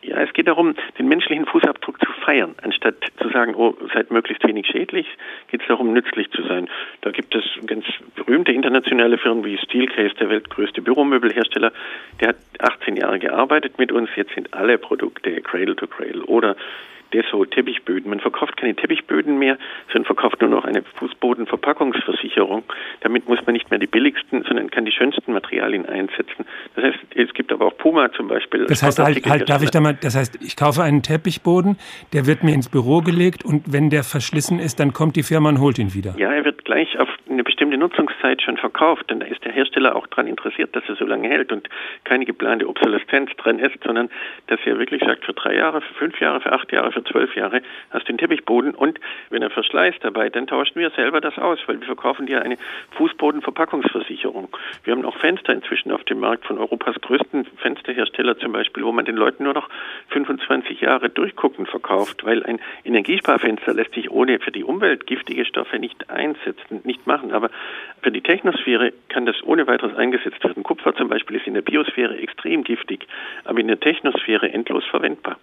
[0.07, 2.55] Ja, es geht darum, den menschlichen Fußabdruck zu feiern.
[2.62, 5.07] Anstatt zu sagen, oh, seid möglichst wenig schädlich,
[5.48, 6.68] geht es darum, nützlich zu sein.
[7.00, 11.72] Da gibt es ganz berühmte internationale Firmen wie Steelcase, der weltgrößte Büromöbelhersteller.
[12.20, 14.11] Der hat 18 Jahre gearbeitet mit uns.
[14.14, 16.24] Jetzt sind alle Produkte Cradle to Cradle.
[16.24, 16.55] Oder
[17.15, 18.11] Desso Teppichböden.
[18.11, 19.57] Man verkauft keine Teppichböden mehr,
[19.93, 22.65] sondern verkauft nur noch eine Fußbodenverpackungsversicherung.
[23.01, 26.45] Damit muss man nicht mehr die billigsten, sondern kann die schönsten Materialien einsetzen.
[26.75, 28.67] Das heißt, es gibt aber auch Puma zum Beispiel.
[28.67, 31.79] Das heißt, halt, halt, darf ich da mal, das heißt, ich kaufe einen Teppichboden,
[32.12, 35.51] der wird mir ins Büro gelegt und wenn der verschlissen ist, dann kommt die Firma
[35.51, 36.15] und holt ihn wieder.
[36.19, 39.95] Ja, er wird gleich auf eine bestimmte Nutzungszeit schon verkauft, denn da ist der Hersteller
[39.95, 41.69] auch daran interessiert, dass er so lange hält und
[42.03, 44.11] keine geplante Obsoleszenz drin ist, sondern
[44.49, 47.34] dass er wirklich sagt, für drei Jahre, für fünf Jahre, für acht Jahre, für zwölf
[47.36, 48.98] Jahre hast den Teppichboden und
[49.30, 52.57] wenn er verschleißt dabei, dann tauschen wir selber das aus, weil wir verkaufen dir eine
[52.92, 54.48] Fußbodenverpackungsversicherung.
[54.84, 58.92] Wir haben auch Fenster inzwischen auf dem Markt von Europas größten Fensterhersteller zum Beispiel, wo
[58.92, 59.68] man den Leuten nur noch
[60.09, 65.78] 25 Jahre durchgucken verkauft, weil ein Energiesparfenster lässt sich ohne für die Umwelt giftige Stoffe
[65.78, 67.32] nicht einsetzen, nicht machen.
[67.32, 67.50] Aber
[68.02, 70.62] für die Technosphäre kann das ohne weiteres eingesetzt werden.
[70.62, 73.07] Kupfer zum Beispiel ist in der Biosphäre extrem giftig,
[73.44, 75.38] aber in der Technosphäre endlos verwendbar.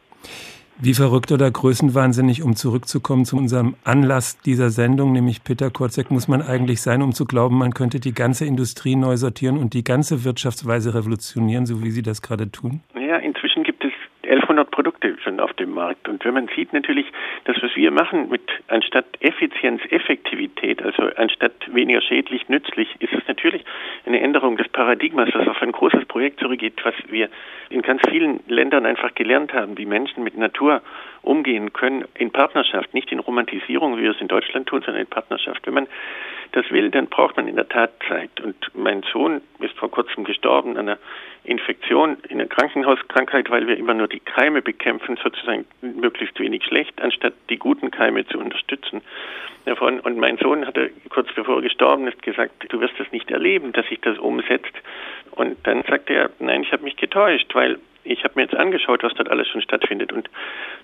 [0.84, 6.28] Wie verrückt oder größenwahnsinnig, um zurückzukommen zu unserem Anlass dieser Sendung, nämlich Peter Kurzek, muss
[6.28, 9.84] man eigentlich sein, um zu glauben, man könnte die ganze Industrie neu sortieren und die
[9.84, 12.82] ganze Wirtschaftsweise revolutionieren, so wie Sie das gerade tun?
[12.96, 13.92] Ja, inzwischen gibt es
[14.24, 14.91] 1100 Produkte
[15.32, 16.08] schon auf dem Markt.
[16.08, 17.06] Und wenn man sieht natürlich,
[17.46, 23.28] das, was wir machen, mit anstatt Effizienz, Effektivität, also anstatt weniger schädlich, nützlich, ist es
[23.28, 23.64] natürlich
[24.06, 27.30] eine Änderung des Paradigmas, was auf ein großes Projekt zurückgeht, was wir
[27.70, 30.82] in ganz vielen Ländern einfach gelernt haben, wie Menschen mit Natur
[31.22, 35.08] umgehen können, in Partnerschaft, nicht in Romantisierung, wie wir es in Deutschland tun, sondern in
[35.08, 35.66] Partnerschaft.
[35.66, 35.88] Wenn man
[36.52, 38.42] das will, dann braucht man in der Tat Zeit.
[38.42, 40.98] Und mein Sohn ist vor kurzem gestorben an einer
[41.44, 47.02] Infektion, in einer Krankenhauskrankheit, weil wir immer nur die Keime bekämpfen, sozusagen möglichst wenig schlecht,
[47.02, 49.02] anstatt die guten Keime zu unterstützen.
[49.66, 53.72] Und mein Sohn hatte kurz bevor er gestorben ist gesagt, du wirst es nicht erleben,
[53.72, 54.74] dass sich das umsetzt.
[55.32, 59.04] Und dann sagte er, nein, ich habe mich getäuscht, weil ich habe mir jetzt angeschaut,
[59.04, 60.12] was dort alles schon stattfindet.
[60.12, 60.30] Und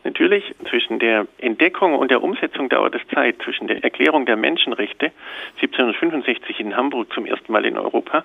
[0.03, 5.11] natürlich zwischen der Entdeckung und der Umsetzung dauert es Zeit, zwischen der Erklärung der Menschenrechte
[5.61, 8.24] 1765 in Hamburg zum ersten Mal in Europa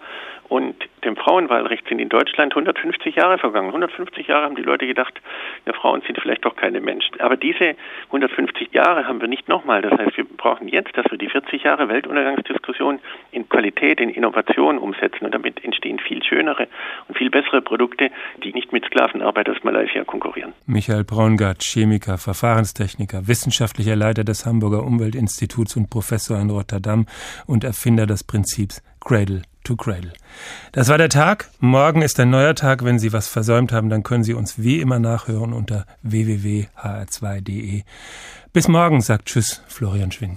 [0.53, 3.69] und dem Frauenwahlrecht sind in Deutschland 150 Jahre vergangen.
[3.69, 5.19] 150 Jahre haben die Leute gedacht,
[5.65, 7.19] ja, Frauen sind vielleicht doch keine Menschen.
[7.21, 7.75] Aber diese
[8.09, 9.81] 150 Jahre haben wir nicht nochmal.
[9.81, 12.99] Das heißt, wir brauchen jetzt, dass wir die 40 Jahre Weltuntergangsdiskussion
[13.31, 15.25] in Qualität, in Innovation umsetzen.
[15.25, 16.69] Und damit entstehen viel schönere
[17.09, 18.11] und viel bessere Produkte,
[18.45, 20.53] die nicht mit Sklavenarbeit aus Malaysia konkurrieren.
[20.67, 27.07] Michael Braungart, Chemiker, Verfahrenstechniker, wissenschaftlicher Leiter des Hamburger Umweltinstituts und Professor in Rotterdam
[27.47, 30.13] und Erfinder des Prinzips Cradle to Cradle.
[30.73, 31.49] Das war der Tag.
[31.61, 32.85] Morgen ist ein neuer Tag.
[32.85, 37.83] Wenn Sie was versäumt haben, dann können Sie uns wie immer nachhören unter www.hr2.de.
[38.53, 40.31] Bis morgen, sagt Tschüss, Florian Schwinn.